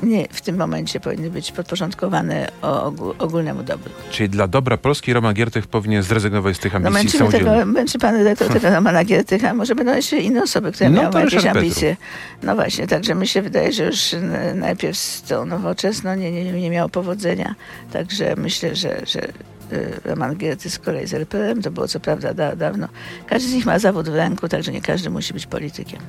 nie 0.04 0.28
w 0.32 0.42
tym 0.42 0.58
momencie 0.58 1.00
powinny 1.00 1.30
być 1.30 1.52
podporządkowane 1.52 2.48
o, 2.62 2.92
ogó- 2.92 3.14
ogólnemu 3.20 3.64
dobru. 3.64 3.92
Czyli 4.12 4.30
dla 4.30 4.48
dobra 4.48 4.78
Polski 4.78 5.14
Roman 5.14 5.34
Giertych 5.34 5.68
powinien 5.68 6.04
zrezygnować 6.04 6.56
z 6.56 6.60
tych 6.60 6.74
No 6.74 6.78
ambicji 6.78 6.94
męczymy 7.04 7.18
samodzielnych. 7.20 7.60
tego, 7.60 7.72
męczy 7.72 8.00
pan 8.00 8.16
redaktor 8.16 8.48
tego 8.54 8.70
Romana 8.70 9.04
Giertycha. 9.04 9.54
Może 9.54 9.76
będą 9.76 9.96
jeszcze 9.96 10.18
inne 10.18 10.44
osoby, 10.44 10.72
które 10.72 10.90
No 10.90 11.02
miały 11.02 11.22
jakieś 11.22 11.46
ambicje. 11.46 11.98
No 12.44 12.56
właśnie, 12.56 12.88
także 12.88 13.16
mi 13.16 13.28
się 13.28 13.42
wydaje, 13.42 13.74
że 13.74 13.86
już 13.86 14.16
najpierw 14.56 14.98
z 14.98 15.22
tą 15.22 15.46
nowoczesną 15.46 16.16
nie, 16.16 16.32
nie, 16.32 16.52
nie 16.52 16.70
miało 16.70 16.90
powodzenia. 16.90 17.56
Także 17.94 18.36
myślę, 18.38 18.76
że, 18.76 19.02
że 19.06 19.28
Roman 20.06 20.36
Gierty 20.36 20.70
z 20.70 20.80
kolei 20.80 21.08
z 21.08 21.14
RPM, 21.14 21.62
to 21.62 21.72
było 21.72 21.88
co 21.88 22.00
prawda 22.00 22.34
da, 22.34 22.56
dawno. 22.56 22.88
Każdy 23.28 23.50
z 23.50 23.54
nich 23.54 23.66
ma 23.66 23.80
zawód 23.80 24.10
w 24.10 24.16
ręku, 24.16 24.48
także 24.48 24.72
nie 24.72 24.82
każdy 24.82 25.10
musi 25.10 25.34
być 25.34 25.46
politykiem. 25.46 26.00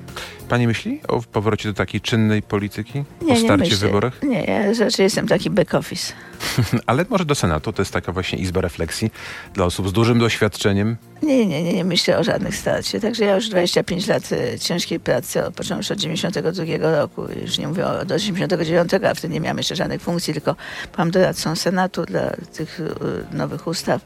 Pani 0.48 0.66
myśli 0.66 1.00
o 1.08 1.22
powrocie 1.22 1.68
do 1.68 1.74
takiej 1.74 2.00
czynnej 2.00 2.42
polityki? 2.42 3.04
Nie, 3.22 3.32
o 3.32 3.34
nie 3.34 3.40
starcie 3.40 3.64
myślę. 3.64 3.76
w 3.76 3.80
wyborach? 3.80 4.22
Nie, 4.22 4.44
ja 4.44 4.84
raczej 4.84 5.04
jestem 5.04 5.28
taki 5.28 5.50
back 5.50 5.74
office. 5.74 6.12
Ale 6.86 7.04
może 7.08 7.24
do 7.24 7.34
Senatu, 7.34 7.72
to 7.72 7.82
jest 7.82 7.92
taka 7.92 8.12
właśnie 8.12 8.38
izba 8.38 8.60
refleksji 8.60 9.10
dla 9.54 9.64
osób 9.64 9.88
z 9.88 9.92
dużym 9.92 10.18
doświadczeniem. 10.18 10.96
Nie, 11.22 11.46
nie, 11.46 11.62
nie, 11.62 11.72
nie 11.72 11.84
myślę 11.84 12.18
o 12.18 12.24
żadnych 12.24 12.56
starcie. 12.56 13.00
Także 13.00 13.24
ja 13.24 13.34
już 13.34 13.48
25 13.48 14.06
lat 14.06 14.32
e, 14.32 14.58
ciężkiej 14.58 15.00
pracy, 15.00 15.40
począwszy 15.56 15.92
od 15.92 16.00
92 16.00 16.64
roku, 16.78 17.26
już 17.42 17.58
nie 17.58 17.68
mówię 17.68 17.86
o, 17.86 18.04
do 18.04 18.14
89, 18.14 18.94
a 18.94 19.14
wtedy 19.14 19.34
nie 19.34 19.40
miałam 19.40 19.56
jeszcze 19.56 19.76
żadnych 19.76 20.02
funkcji, 20.02 20.32
tylko 20.32 20.56
byłam 20.92 21.10
doradcą 21.10 21.56
Senatu 21.56 22.04
dla 22.04 22.30
tych 22.56 22.80
e, 22.80 23.36
nowych 23.46 23.66
ustaw. 23.66 24.00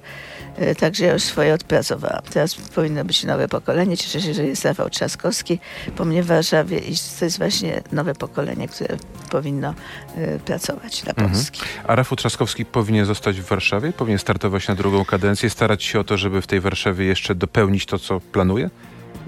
E, 0.57 0.75
Także 0.75 1.05
ja 1.05 1.13
już 1.13 1.23
swoje 1.23 1.55
odpracowałam. 1.55 2.23
Teraz 2.31 2.55
powinno 2.55 3.05
być 3.05 3.25
nowe 3.25 3.49
pokolenie. 3.49 3.97
Cieszę 3.97 4.21
się, 4.21 4.35
że 4.35 4.45
jest 4.45 4.65
Rafał 4.65 4.91
Trzaskowski 4.91 5.59
po 5.97 6.05
mnie 6.05 6.23
w 6.23 6.27
Warszawie 6.27 6.79
i 6.79 6.95
to 7.19 7.25
jest 7.25 7.39
właśnie 7.39 7.83
nowe 7.93 8.15
pokolenie, 8.15 8.69
które 8.69 8.97
powinno 9.31 9.75
e, 10.17 10.39
pracować 10.39 11.03
dla 11.03 11.15
Polski. 11.15 11.61
A 11.87 11.95
Rafał 11.95 12.17
Trzaskowski 12.17 12.65
powinien 12.65 13.07
zostać 13.07 13.41
w 13.41 13.45
Warszawie? 13.45 13.93
Powinien 13.93 14.19
startować 14.19 14.69
na 14.69 14.75
drugą 14.75 15.05
kadencję, 15.05 15.51
starać 15.51 15.85
się 15.85 16.01
o 16.01 16.05
to, 16.05 16.17
żeby 16.17 16.43
w 16.43 16.47
tej 16.47 16.61
Warszawie 16.61 17.05
jeszcze 17.05 17.35
dopełnić 17.35 17.87
to, 17.87 17.99
co 17.99 18.21
planuje? 18.21 18.71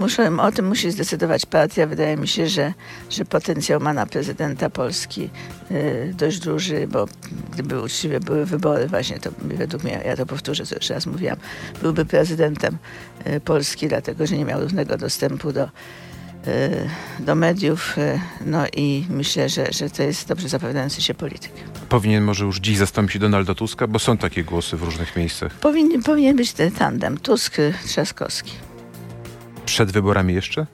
Muszę, 0.03 0.37
o 0.37 0.51
tym 0.51 0.67
musi 0.67 0.91
zdecydować 0.91 1.45
partia. 1.45 1.87
Wydaje 1.87 2.17
mi 2.17 2.27
się, 2.27 2.47
że, 2.47 2.73
że 3.09 3.25
potencjał 3.25 3.79
ma 3.79 3.93
na 3.93 4.05
prezydenta 4.05 4.69
Polski 4.69 5.29
y, 5.71 6.13
dość 6.17 6.39
duży, 6.39 6.87
bo 6.87 7.07
gdyby 7.51 7.81
uczciwie 7.81 8.19
były 8.19 8.45
wybory, 8.45 8.87
właśnie 8.87 9.19
to 9.19 9.29
według 9.41 9.83
mnie, 9.83 10.01
ja 10.05 10.15
to 10.15 10.25
powtórzę, 10.25 10.65
co 10.65 10.75
już 10.75 10.89
raz 10.89 11.05
mówiłam, 11.05 11.37
byłby 11.81 12.05
prezydentem 12.05 12.77
y, 13.27 13.39
Polski, 13.39 13.87
dlatego 13.87 14.27
że 14.27 14.37
nie 14.37 14.45
miał 14.45 14.61
równego 14.61 14.97
dostępu 14.97 15.53
do, 15.53 15.63
y, 15.63 15.69
do 17.19 17.35
mediów. 17.35 17.95
No 18.45 18.63
i 18.75 19.05
myślę, 19.09 19.49
że, 19.49 19.67
że 19.71 19.89
to 19.89 20.03
jest 20.03 20.27
dobrze 20.27 20.49
zapowiadający 20.49 21.01
się 21.01 21.13
polityk. 21.13 21.51
Powinien 21.89 22.23
może 22.23 22.45
już 22.45 22.59
dziś 22.59 22.77
zastąpić 22.77 23.21
Donalda 23.21 23.55
Tuska, 23.55 23.87
bo 23.87 23.99
są 23.99 24.17
takie 24.17 24.43
głosy 24.43 24.77
w 24.77 24.83
różnych 24.83 25.15
miejscach. 25.15 25.53
Powinien, 25.53 26.03
powinien 26.03 26.35
być 26.35 26.53
ten 26.53 26.71
tandem 26.71 27.17
Tusk-Trzaskowski. 27.17 28.51
Przed 29.65 29.91
wyborami 29.91 30.33
jeszcze? 30.33 30.65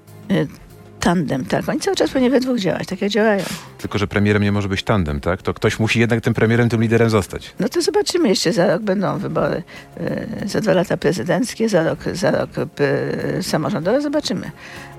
Tandem, 0.99 1.45
tak. 1.45 1.69
Oni 1.69 1.79
cały 1.79 1.95
czas 1.95 2.09
powinni 2.09 2.29
we 2.29 2.39
dwóch 2.39 2.59
działać, 2.59 2.87
tak 2.87 3.01
jak 3.01 3.11
działają. 3.11 3.43
Tylko, 3.77 3.97
że 3.97 4.07
premierem 4.07 4.43
nie 4.43 4.51
może 4.51 4.69
być 4.69 4.83
tandem, 4.83 5.19
tak? 5.19 5.41
To 5.41 5.53
ktoś 5.53 5.79
musi 5.79 5.99
jednak 5.99 6.21
tym 6.21 6.33
premierem, 6.33 6.69
tym 6.69 6.81
liderem 6.81 7.09
zostać. 7.09 7.53
No 7.59 7.69
to 7.69 7.81
zobaczymy 7.81 8.29
jeszcze, 8.29 8.53
za 8.53 8.67
rok 8.67 8.81
będą 8.81 9.17
wybory, 9.17 9.63
e, 9.97 10.27
za 10.45 10.61
dwa 10.61 10.73
lata 10.73 10.97
prezydenckie, 10.97 11.69
za 11.69 11.83
rok, 11.83 11.99
za 12.13 12.31
rok 12.31 12.49
e, 12.79 13.43
samorządowe, 13.43 14.01
zobaczymy. 14.01 14.51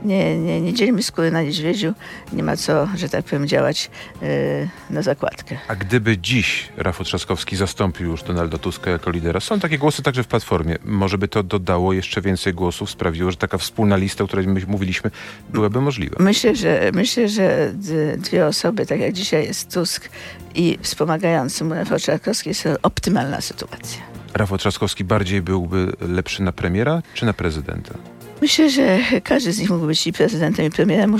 Nie, 0.04 0.38
nie, 0.38 0.60
nie 0.60 0.74
dzielimy 0.74 1.02
skóry 1.02 1.30
na 1.30 1.42
niedźwiedziu, 1.42 1.94
nie 2.32 2.42
ma 2.42 2.56
co, 2.56 2.88
że 2.96 3.08
tak 3.08 3.24
powiem, 3.24 3.48
działać 3.48 3.90
e, 4.22 4.68
na 4.90 5.02
zakładkę. 5.02 5.56
A 5.68 5.74
gdyby 5.74 6.18
dziś 6.18 6.68
Rafał 6.76 7.06
Trzaskowski 7.06 7.56
zastąpił 7.56 8.10
już 8.10 8.22
Donalda 8.22 8.58
Tuska 8.58 8.90
jako 8.90 9.10
lidera, 9.10 9.40
są 9.40 9.60
takie 9.60 9.78
głosy 9.78 10.02
także 10.02 10.22
w 10.22 10.26
Platformie, 10.26 10.78
może 10.84 11.18
by 11.18 11.28
to 11.28 11.42
dodało 11.42 11.92
jeszcze 11.92 12.20
więcej 12.20 12.54
głosów, 12.54 12.90
sprawiło, 12.90 13.30
że 13.30 13.36
taka 13.36 13.58
wspólna 13.58 13.96
lista, 13.96 14.24
o 14.24 14.26
której 14.26 14.46
my 14.46 14.60
mówiliśmy, 14.66 15.10
byłaby 15.52 15.80
możliwa. 15.90 16.16
Myślę, 16.18 16.56
że, 16.56 16.90
myślę, 16.94 17.28
że 17.28 17.72
dwie 18.16 18.46
osoby, 18.46 18.86
tak 18.86 19.00
jak 19.00 19.12
dzisiaj 19.12 19.46
jest 19.46 19.74
Tusk 19.74 20.08
i 20.54 20.78
wspomagający 20.82 21.64
mu 21.64 21.74
Rafał 21.74 21.98
Trzaskowski, 21.98 22.48
jest 22.48 22.62
to 22.62 22.70
optymalna 22.82 23.40
sytuacja. 23.40 24.02
Rafał 24.34 24.58
Trzaskowski 24.58 25.04
bardziej 25.04 25.42
byłby 25.42 25.92
lepszy 26.00 26.42
na 26.42 26.52
premiera 26.52 27.02
czy 27.14 27.26
na 27.26 27.32
prezydenta? 27.32 27.94
Myślę, 28.40 28.70
że 28.70 28.98
każdy 29.24 29.52
z 29.52 29.58
nich 29.58 29.70
mógł 29.70 29.86
być 29.86 30.06
i 30.06 30.12
prezydentem, 30.12 30.66
i 30.66 30.70
premierem. 30.70 31.16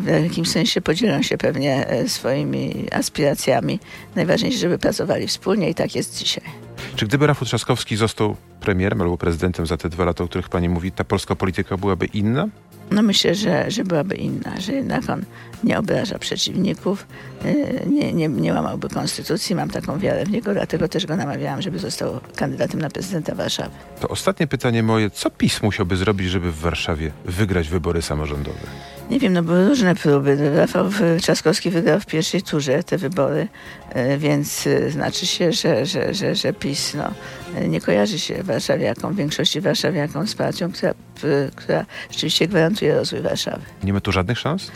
W 0.00 0.22
jakimś 0.22 0.48
sensie 0.48 0.80
podzielą 0.80 1.22
się 1.22 1.38
pewnie 1.38 1.88
e, 1.88 2.08
swoimi 2.08 2.86
aspiracjami. 2.92 3.80
Najważniejsze, 4.14 4.58
żeby 4.58 4.78
pracowali 4.78 5.26
wspólnie 5.26 5.70
i 5.70 5.74
tak 5.74 5.94
jest 5.94 6.18
dzisiaj. 6.18 6.44
Czy 6.96 7.06
gdyby 7.06 7.26
Rafał 7.26 7.46
Trzaskowski 7.46 7.96
został 7.96 8.36
premierem 8.60 9.02
albo 9.02 9.18
prezydentem 9.18 9.66
za 9.66 9.76
te 9.76 9.88
dwa 9.88 10.04
lata, 10.04 10.24
o 10.24 10.28
których 10.28 10.48
pani 10.48 10.68
mówi, 10.68 10.92
ta 10.92 11.04
polska 11.04 11.34
polityka 11.34 11.76
byłaby 11.76 12.06
inna? 12.06 12.48
No 12.90 13.02
myślę, 13.02 13.34
że, 13.34 13.70
że 13.70 13.84
byłaby 13.84 14.14
inna, 14.14 14.60
że 14.60 14.72
jednak 14.72 15.10
on 15.10 15.24
nie 15.64 15.78
obraża 15.78 16.18
przeciwników, 16.18 17.06
e, 17.44 17.86
nie, 17.86 18.12
nie, 18.12 18.28
nie 18.28 18.52
łamałby 18.52 18.88
konstytucji. 18.88 19.56
Mam 19.56 19.70
taką 19.70 19.98
wiarę 19.98 20.24
w 20.24 20.30
niego, 20.30 20.52
dlatego 20.52 20.88
też 20.88 21.06
go 21.06 21.16
namawiałam, 21.16 21.62
żeby 21.62 21.78
został 21.78 22.20
kandydatem 22.36 22.80
na 22.80 22.90
prezydenta 22.90 23.34
Warszawy. 23.34 23.70
To 24.00 24.08
ostatnie 24.08 24.46
pytanie 24.46 24.82
moje, 24.82 25.10
co 25.10 25.30
PiS 25.30 25.62
musiałby 25.62 25.96
zrobić, 25.96 26.30
żeby 26.30 26.52
w 26.52 26.58
Warszawie 26.58 27.12
wygrać 27.24 27.68
wybory 27.68 28.02
samorządowe? 28.02 28.58
Nie 29.10 29.18
wiem, 29.18 29.32
no 29.32 29.42
były 29.42 29.68
różne 29.68 29.94
próby. 29.94 30.56
Rafał 30.56 30.90
Trzaskowski 31.20 31.70
wygrał 31.70 32.00
w 32.00 32.06
pierwszej 32.06 32.42
turze 32.42 32.82
te 32.82 32.98
wybory, 32.98 33.48
e, 33.90 34.18
więc 34.18 34.66
e, 34.66 34.90
znaczy 34.90 35.26
się, 35.26 35.52
że, 35.52 35.86
że, 35.86 36.14
że, 36.14 36.34
że 36.34 36.52
PiS 36.52 36.94
no, 36.94 37.10
e, 37.54 37.68
nie 37.68 37.80
kojarzy 37.80 38.18
się 38.18 38.42
warszawiakom, 38.42 39.14
większości 39.14 39.60
warszawiakom 39.60 40.26
z 40.26 40.34
partią, 40.34 40.72
która, 40.72 40.94
która 41.56 41.86
rzeczywiście 42.10 42.48
gwarantuje 42.48 42.94
rozwój 42.94 43.20
Warszawy. 43.20 43.62
Nie 43.82 43.92
ma 43.92 44.00
tu 44.00 44.12
żadnych 44.12 44.38
szans? 44.38 44.70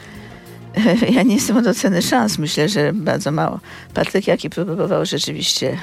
Ja 1.15 1.23
nie 1.23 1.35
jestem 1.35 1.57
od 1.57 1.67
oceny 1.67 2.03
szans. 2.03 2.39
Myślę, 2.39 2.69
że 2.69 2.93
bardzo 2.93 3.33
mało. 3.33 3.61
Patryk 3.95 4.27
Jaki 4.27 4.51
próbował 4.51 5.07
rzeczywiście 5.07 5.79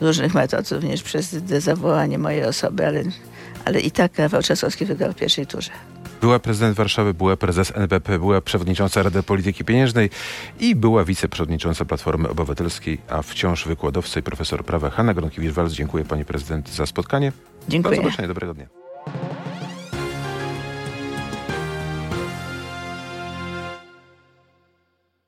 różnych 0.00 0.34
metod, 0.34 0.70
również 0.70 1.02
przez 1.02 1.30
zawołanie 1.58 2.18
mojej 2.18 2.44
osoby, 2.44 2.86
ale, 2.86 3.02
ale 3.64 3.80
i 3.80 3.90
tak 3.90 4.18
Rafał 4.18 4.42
Trzaskowski 4.42 4.84
wygrał 4.84 5.12
w 5.12 5.16
pierwszej 5.16 5.46
turze. 5.46 5.70
Była 6.20 6.38
prezydent 6.38 6.76
Warszawy, 6.76 7.14
była 7.14 7.36
prezes 7.36 7.72
NBP, 7.76 8.18
była 8.18 8.40
przewodnicząca 8.40 9.02
Rady 9.02 9.22
Polityki 9.22 9.64
Pieniężnej 9.64 10.10
i 10.60 10.74
była 10.76 11.04
wiceprzewodnicząca 11.04 11.84
Platformy 11.84 12.28
Obywatelskiej, 12.28 12.98
a 13.08 13.22
wciąż 13.22 13.66
wykładowca 13.68 14.20
i 14.20 14.22
profesor 14.22 14.64
prawa 14.64 14.90
Hanna 14.90 15.14
Gronkiewicz-Walc. 15.14 15.70
Dziękuję 15.70 16.04
pani 16.04 16.24
prezydent 16.24 16.68
za 16.68 16.86
spotkanie. 16.86 17.30
Do 17.30 17.68
Dziękuję. 17.68 17.96
zobaczenia, 17.96 18.28
dobrego 18.28 18.54
dnia. 18.54 18.77